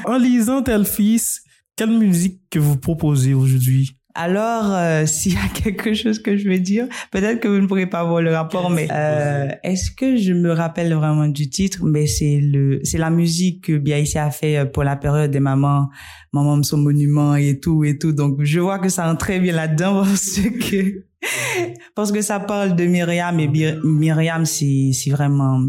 en 0.06 0.18
lisant 0.18 0.62
tel 0.62 0.86
fils, 0.86 1.42
quelle 1.76 1.98
musique 1.98 2.42
que 2.50 2.60
vous 2.60 2.78
proposez 2.78 3.34
aujourd'hui? 3.34 3.98
Alors, 4.16 4.74
euh, 4.74 5.06
s'il 5.08 5.34
y 5.34 5.38
a 5.38 5.48
quelque 5.54 5.94
chose 5.94 6.20
que 6.20 6.38
je 6.38 6.48
veux 6.48 6.60
dire, 6.60 6.88
peut-être 7.12 7.40
que 7.40 7.48
vous 7.48 7.60
ne 7.60 7.68
pourrez 7.68 7.88
pas 7.88 8.04
voir 8.04 8.22
le 8.22 8.34
rapport, 8.34 8.70
mais 8.70 8.88
euh, 8.92 9.50
est-ce 9.64 9.92
que 9.92 10.18
je 10.18 10.34
me 10.34 10.52
rappelle 10.52 10.94
vraiment 10.94 11.28
du 11.28 11.50
titre? 11.50 11.80
Mais 11.84 12.08
c'est 12.08 12.40
le, 12.42 12.80
c'est 12.84 12.98
la 12.98 13.10
musique 13.10 13.66
que 13.66 13.78
Biaïssi 13.78 14.18
a 14.18 14.32
fait 14.32 14.58
euh, 14.58 14.66
pour 14.66 14.84
la 14.84 14.96
période 14.96 15.32
des 15.32 15.40
mamans, 15.40 15.90
maman 16.34 16.62
son 16.64 16.78
monument 16.78 17.36
et 17.36 17.60
tout 17.60 17.84
et 17.84 17.98
tout. 17.98 18.12
Donc, 18.12 18.44
je 18.44 18.60
vois 18.60 18.80
que 18.80 18.90
ça 18.90 19.10
entre 19.10 19.26
très 19.26 19.40
bien 19.40 19.54
là-dedans 19.54 20.04
parce 20.04 20.40
que 20.40 21.04
parce 21.96 22.12
que 22.12 22.22
ça 22.22 22.40
parle 22.40 22.76
de 22.76 22.86
Myriam 22.86 23.40
et 23.40 23.48
Myriam, 23.84 24.46
c'est 24.46 24.92
c'est 24.94 25.12
vraiment 25.12 25.60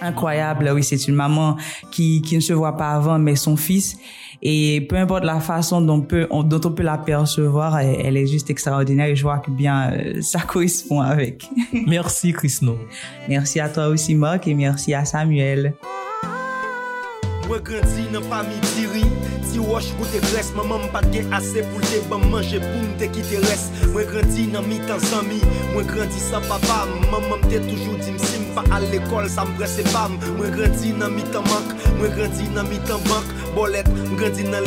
incroyable. 0.00 0.70
Oui, 0.74 0.82
c'est 0.82 1.08
une 1.08 1.14
maman 1.14 1.56
qui 1.90 2.22
qui 2.22 2.36
ne 2.36 2.40
se 2.40 2.52
voit 2.52 2.76
pas 2.76 2.90
avant, 2.90 3.18
mais 3.18 3.36
son 3.36 3.56
fils 3.56 3.96
et 4.44 4.80
peu 4.80 4.96
importe 4.96 5.24
la 5.24 5.38
façon 5.38 5.80
dont, 5.80 6.00
peut, 6.00 6.26
on, 6.30 6.42
dont 6.42 6.60
on 6.64 6.72
peut 6.72 6.82
l'apercevoir, 6.82 7.78
elle, 7.78 7.96
elle, 8.04 8.16
est 8.16 8.26
juste 8.26 8.50
extraordinaire 8.50 9.06
et 9.06 9.14
je 9.14 9.22
vois 9.22 9.38
que 9.38 9.52
bien 9.52 9.92
euh, 9.92 10.20
ça 10.20 10.40
correspond 10.46 11.00
avec. 11.00 11.48
merci 11.86 12.32
Chrisno. 12.32 12.76
Merci 13.28 13.60
à 13.60 13.68
toi 13.68 13.86
aussi 13.86 14.16
Marc 14.16 14.48
et 14.48 14.54
merci 14.54 14.94
à 14.94 15.04
Samuel. 15.04 15.74
Moi 17.46 17.60
grandi 17.60 18.08
dans 18.12 18.22
famille 18.22 18.60
Thierry 18.74 19.04
Si 19.42 19.58
wash 19.58 19.92
pour 19.94 20.08
te 20.08 20.16
graisse 20.32 20.52
Maman 20.56 20.78
pas 20.92 21.02
de 21.02 21.18
assez 21.34 21.62
pour 21.62 21.80
te 21.80 22.08
ban 22.08 22.18
manger 22.18 22.60
pour 22.60 22.82
me 22.82 22.98
te 22.98 23.04
quitter 23.12 23.36
reste 23.38 23.72
Moi 23.92 24.04
grandi 24.04 24.46
dans 24.46 24.62
mi 24.62 24.78
temps 24.78 25.18
amis 25.18 25.42
Moi 25.74 25.82
grandi 25.82 26.18
sans 26.18 26.40
papa 26.40 26.86
Maman 27.10 27.36
m'te 27.42 27.58
toujours 27.68 27.96
dit 27.96 28.12
si 28.16 28.41
pas 28.54 28.64
à 28.70 28.80
l'école 28.80 29.28
ça 29.28 29.44
me 29.44 29.54
presse 29.56 29.80
pas. 29.92 30.08
Moi 30.36 30.48
grandi 30.48 30.92
dans 30.92 31.10
mi 31.10 31.22
temps 31.22 31.42
manque. 31.42 31.72
Moi 31.98 32.08
grandi 32.08 32.44
dans 32.54 32.64
mi 32.64 32.78
temps 32.88 33.02
banque. 33.08 33.32
Bolet 33.54 33.84
M 33.86 34.16
grandi 34.16 34.44
nan 34.44 34.64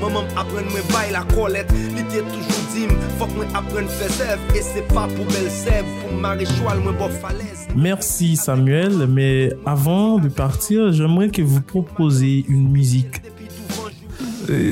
maman 0.00 0.24
m 0.24 0.38
apren 0.40 0.64
mwen 0.72 0.84
bay 0.92 1.10
la 1.12 1.22
kolet 1.34 1.68
Li 1.92 2.04
te 2.08 2.22
toujou 2.24 2.62
dim, 2.72 2.94
fok 3.20 3.32
mwen 3.36 3.52
apren 3.58 3.88
fezev 3.98 4.40
E 4.56 4.62
se 4.64 4.84
pa 4.92 5.04
pou 5.12 5.26
bel 5.34 5.50
sev, 5.52 5.88
pou 6.00 6.16
maréchoual 6.22 6.80
mwen 6.84 6.96
bo 6.96 7.10
falez 7.20 7.66
Merci 7.76 8.36
Samuel, 8.36 9.06
mais 9.06 9.52
avant 9.66 10.18
de 10.18 10.28
partir, 10.28 10.92
j'aimerais 10.92 11.28
que 11.28 11.42
vous 11.42 11.60
proposiez 11.60 12.46
une 12.48 12.70
musique. 12.70 13.20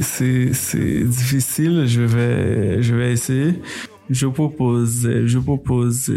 C'est 0.00 0.54
c'est 0.54 1.04
difficile, 1.04 1.85
je 1.87 2.00
vais, 2.00 2.83
je 2.83 2.94
vais 2.94 3.12
essayer. 3.12 3.61
Je 4.11 4.27
propose, 4.27 5.09
je 5.25 5.38
propose. 5.38 6.12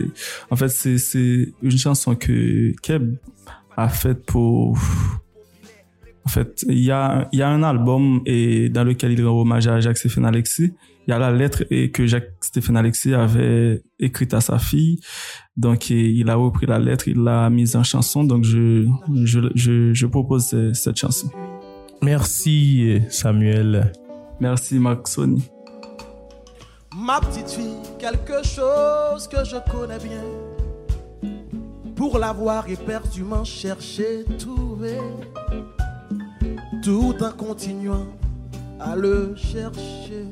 En 0.51 0.55
fait, 0.55 0.69
c'est 0.69 0.97
c'est 0.97 1.53
une 1.61 1.77
chanson 1.77 2.15
que 2.15 2.73
Keb 2.81 3.15
a 3.75 3.87
faite 3.89 4.25
pour. 4.25 4.77
En 6.25 6.29
fait, 6.29 6.65
il 6.67 6.79
y 6.79 6.91
a, 6.91 7.29
il 7.31 7.39
y 7.39 7.41
a 7.41 7.47
un 7.47 7.63
album 7.63 8.19
et 8.25 8.67
dans 8.67 8.83
lequel 8.83 9.13
il 9.13 9.25
rend 9.25 9.39
hommage 9.39 9.67
à 9.67 9.79
Jacques-Stéphane 9.79 10.25
Alexis. 10.25 10.73
Il 11.07 11.11
y 11.11 11.13
a 11.13 11.19
la 11.19 11.31
lettre 11.31 11.63
et 11.71 11.89
que 11.89 12.05
Jacques-Stéphane 12.05 12.75
Alexis 12.75 13.13
avait 13.13 13.81
écrite 13.97 14.33
à 14.33 14.41
sa 14.41 14.59
fille. 14.59 14.99
Donc, 15.55 15.89
il 15.89 16.29
a 16.29 16.35
repris 16.35 16.65
la 16.65 16.79
lettre, 16.79 17.07
il 17.07 17.19
l'a 17.23 17.49
mise 17.49 17.77
en 17.77 17.83
chanson. 17.83 18.25
Donc, 18.25 18.43
je, 18.43 18.85
je, 19.23 19.39
je, 19.55 19.93
je 19.93 20.05
propose 20.05 20.47
ce- 20.47 20.73
cette 20.73 20.97
chanson. 20.97 21.29
Merci 22.01 22.99
Samuel. 23.09 23.93
Merci, 24.41 24.79
Marc 24.79 25.07
Sony. 25.07 25.41
Ma 26.95 27.19
petite 27.19 27.49
fille, 27.49 27.77
quelque 27.99 28.43
chose 28.43 29.27
que 29.27 29.43
je 29.43 29.57
connais 29.71 29.99
bien. 29.99 30.23
Pour 31.95 32.19
l'avoir 32.19 32.69
éperdument 32.69 33.43
cherché, 33.43 34.23
trouvé. 34.37 34.97
Tout 36.83 37.15
en 37.21 37.31
continuant 37.31 38.07
à 38.79 38.95
le 38.95 39.35
chercher. 39.35 40.25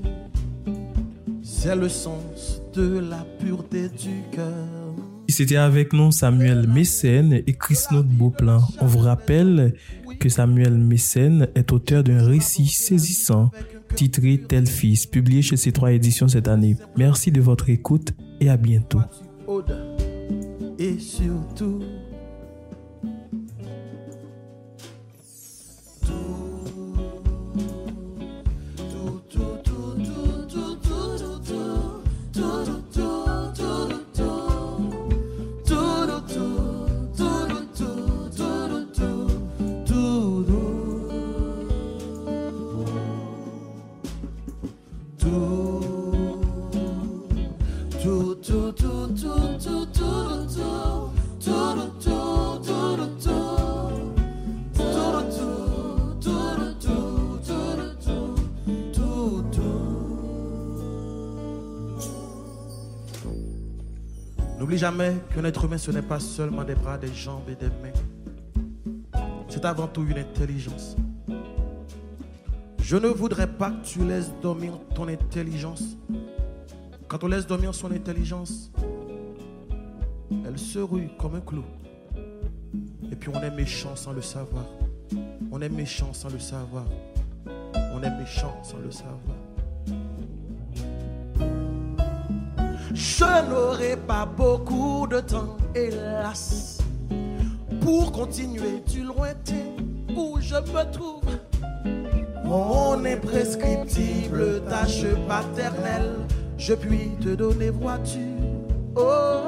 C'est 1.43 1.75
le 1.75 1.89
sens 1.89 2.61
de 2.73 2.99
la 2.99 3.25
pureté 3.39 3.89
du 3.89 4.21
cœur. 4.31 4.45
C'était 5.27 5.57
avec 5.57 5.91
nous 5.93 6.11
Samuel 6.11 6.67
Mécène 6.67 7.33
et 7.33 7.53
Christophe 7.53 8.05
Beauplan. 8.05 8.61
On 8.79 8.85
vous 8.85 8.99
rappelle 8.99 9.73
que 10.19 10.29
Samuel 10.29 10.77
Mécène 10.77 11.47
est 11.55 11.71
auteur 11.71 12.03
d'un 12.03 12.25
récit 12.25 12.67
saisissant 12.67 13.51
titré 13.95 14.41
Tel 14.47 14.67
fils, 14.67 15.05
publié 15.05 15.41
chez 15.41 15.55
C3 15.55 15.93
Éditions 15.93 16.27
cette 16.27 16.47
année. 16.47 16.75
Merci 16.97 17.31
de 17.31 17.41
votre 17.41 17.69
écoute 17.69 18.13
et 18.39 18.49
à 18.49 18.57
bientôt. 18.57 19.01
Ce 65.77 65.91
n'est 65.91 66.01
pas 66.01 66.19
seulement 66.19 66.63
des 66.63 66.75
bras, 66.75 66.97
des 66.97 67.13
jambes 67.13 67.49
et 67.49 67.55
des 67.55 67.67
mains. 67.67 69.21
C'est 69.49 69.65
avant 69.65 69.87
tout 69.87 70.03
une 70.03 70.17
intelligence. 70.17 70.95
Je 72.79 72.97
ne 72.97 73.07
voudrais 73.07 73.47
pas 73.47 73.71
que 73.71 73.85
tu 73.85 74.05
laisses 74.05 74.31
dormir 74.41 74.73
ton 74.93 75.07
intelligence. 75.07 75.97
Quand 77.07 77.23
on 77.23 77.27
laisse 77.27 77.47
dormir 77.47 77.73
son 77.73 77.91
intelligence, 77.91 78.71
elle 80.45 80.59
se 80.59 80.79
rue 80.79 81.09
comme 81.17 81.35
un 81.35 81.41
clou. 81.41 81.63
Et 83.11 83.15
puis 83.15 83.29
on 83.33 83.41
est 83.41 83.51
méchant 83.51 83.95
sans 83.95 84.13
le 84.13 84.21
savoir. 84.21 84.65
On 85.51 85.61
est 85.61 85.69
méchant 85.69 86.13
sans 86.13 86.29
le 86.29 86.39
savoir. 86.39 86.85
On 87.93 88.03
est 88.03 88.17
méchant 88.19 88.55
sans 88.63 88.77
le 88.77 88.91
savoir. 88.91 89.44
Je 92.95 93.49
n'aurai 93.49 93.97
pas 93.97 94.25
beaucoup 94.25 95.05
de 95.05 95.19
temps, 95.19 95.57
hélas, 95.75 96.77
pour 97.81 98.13
continuer 98.13 98.81
du 98.87 99.03
lointain 99.03 99.75
où 100.15 100.37
je 100.39 100.55
me 100.55 100.91
trouve. 100.93 101.25
Mon 102.45 103.03
imprescriptible 103.03 104.61
tâche 104.69 105.03
paternelle, 105.27 106.19
je 106.57 106.73
puis 106.73 107.09
te 107.19 107.35
donner 107.35 107.69
vois-tu. 107.69 108.29
Oh, 108.95 109.41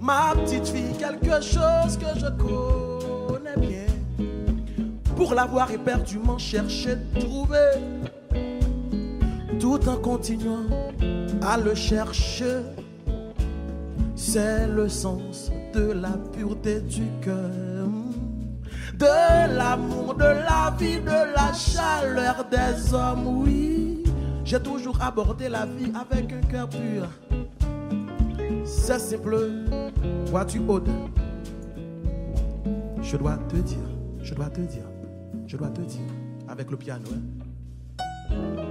ma 0.00 0.32
petite 0.36 0.68
fille, 0.68 0.96
quelque 0.98 1.42
chose 1.42 1.98
que 1.98 2.18
je 2.18 2.30
connais 2.30 3.58
bien. 3.58 4.26
Pour 5.16 5.34
l'avoir 5.34 5.70
éperdument 5.70 6.38
cherché, 6.38 6.96
trouvé 7.20 7.58
tout 9.60 9.86
en 9.86 9.96
continuant 9.96 10.64
à 11.44 11.56
le 11.58 11.74
chercher. 11.74 12.60
C'est 14.16 14.66
le 14.66 14.88
sens 14.88 15.50
de 15.74 15.92
la 15.92 16.12
pureté 16.32 16.80
du 16.80 17.04
cœur, 17.20 17.88
de 18.94 19.56
l'amour, 19.56 20.14
de 20.14 20.24
la 20.24 20.72
vie, 20.78 21.00
de 21.00 21.34
la 21.34 21.52
chaleur 21.52 22.46
des 22.50 22.94
hommes, 22.94 23.42
oui. 23.42 24.04
J'ai 24.44 24.60
toujours 24.60 25.00
abordé 25.02 25.48
la 25.48 25.66
vie 25.66 25.92
avec 25.94 26.32
un 26.32 26.40
cœur 26.46 26.68
pur. 26.68 27.08
C'est 28.64 28.98
simple, 28.98 29.36
vois-tu, 30.26 30.60
Aude? 30.68 30.88
Je 33.02 33.16
dois 33.16 33.36
te 33.48 33.56
dire, 33.56 33.78
je 34.22 34.34
dois 34.34 34.48
te 34.48 34.60
dire, 34.60 34.88
je 35.46 35.56
dois 35.56 35.68
te 35.68 35.80
dire, 35.82 36.00
avec 36.48 36.70
le 36.70 36.76
piano. 36.76 37.04
hein. 38.30 38.63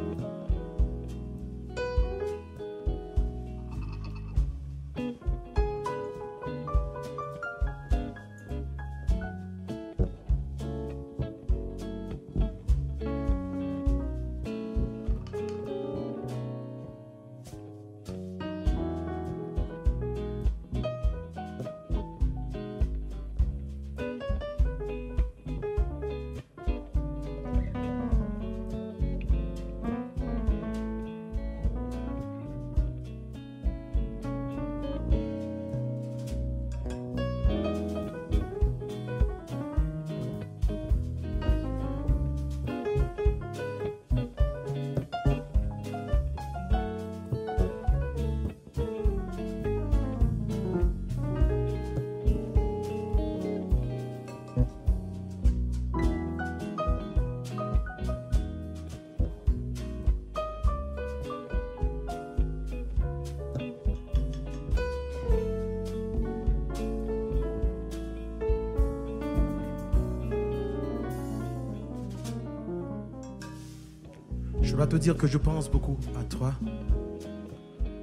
Te 74.88 74.96
dire 74.96 75.16
que 75.16 75.28
je 75.28 75.38
pense 75.38 75.70
beaucoup 75.70 75.98
à 76.20 76.24
toi. 76.24 76.54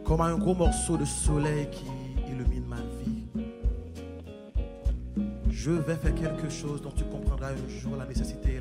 Comme 0.04 0.20
à 0.20 0.26
un 0.26 0.38
gros 0.38 0.54
morceau 0.54 0.96
de 0.96 1.04
soleil 1.04 1.68
qui 1.70 1.84
illumine 2.30 2.64
ma 2.66 2.76
vie. 2.76 3.26
Je 5.50 5.70
vais 5.70 5.96
faire 5.96 6.14
quelque 6.14 6.48
chose 6.48 6.80
dont 6.80 6.92
tu 6.92 7.04
comprendras 7.04 7.50
un 7.50 7.80
jour 7.80 7.96
la 7.96 8.06
nécessité 8.06 8.60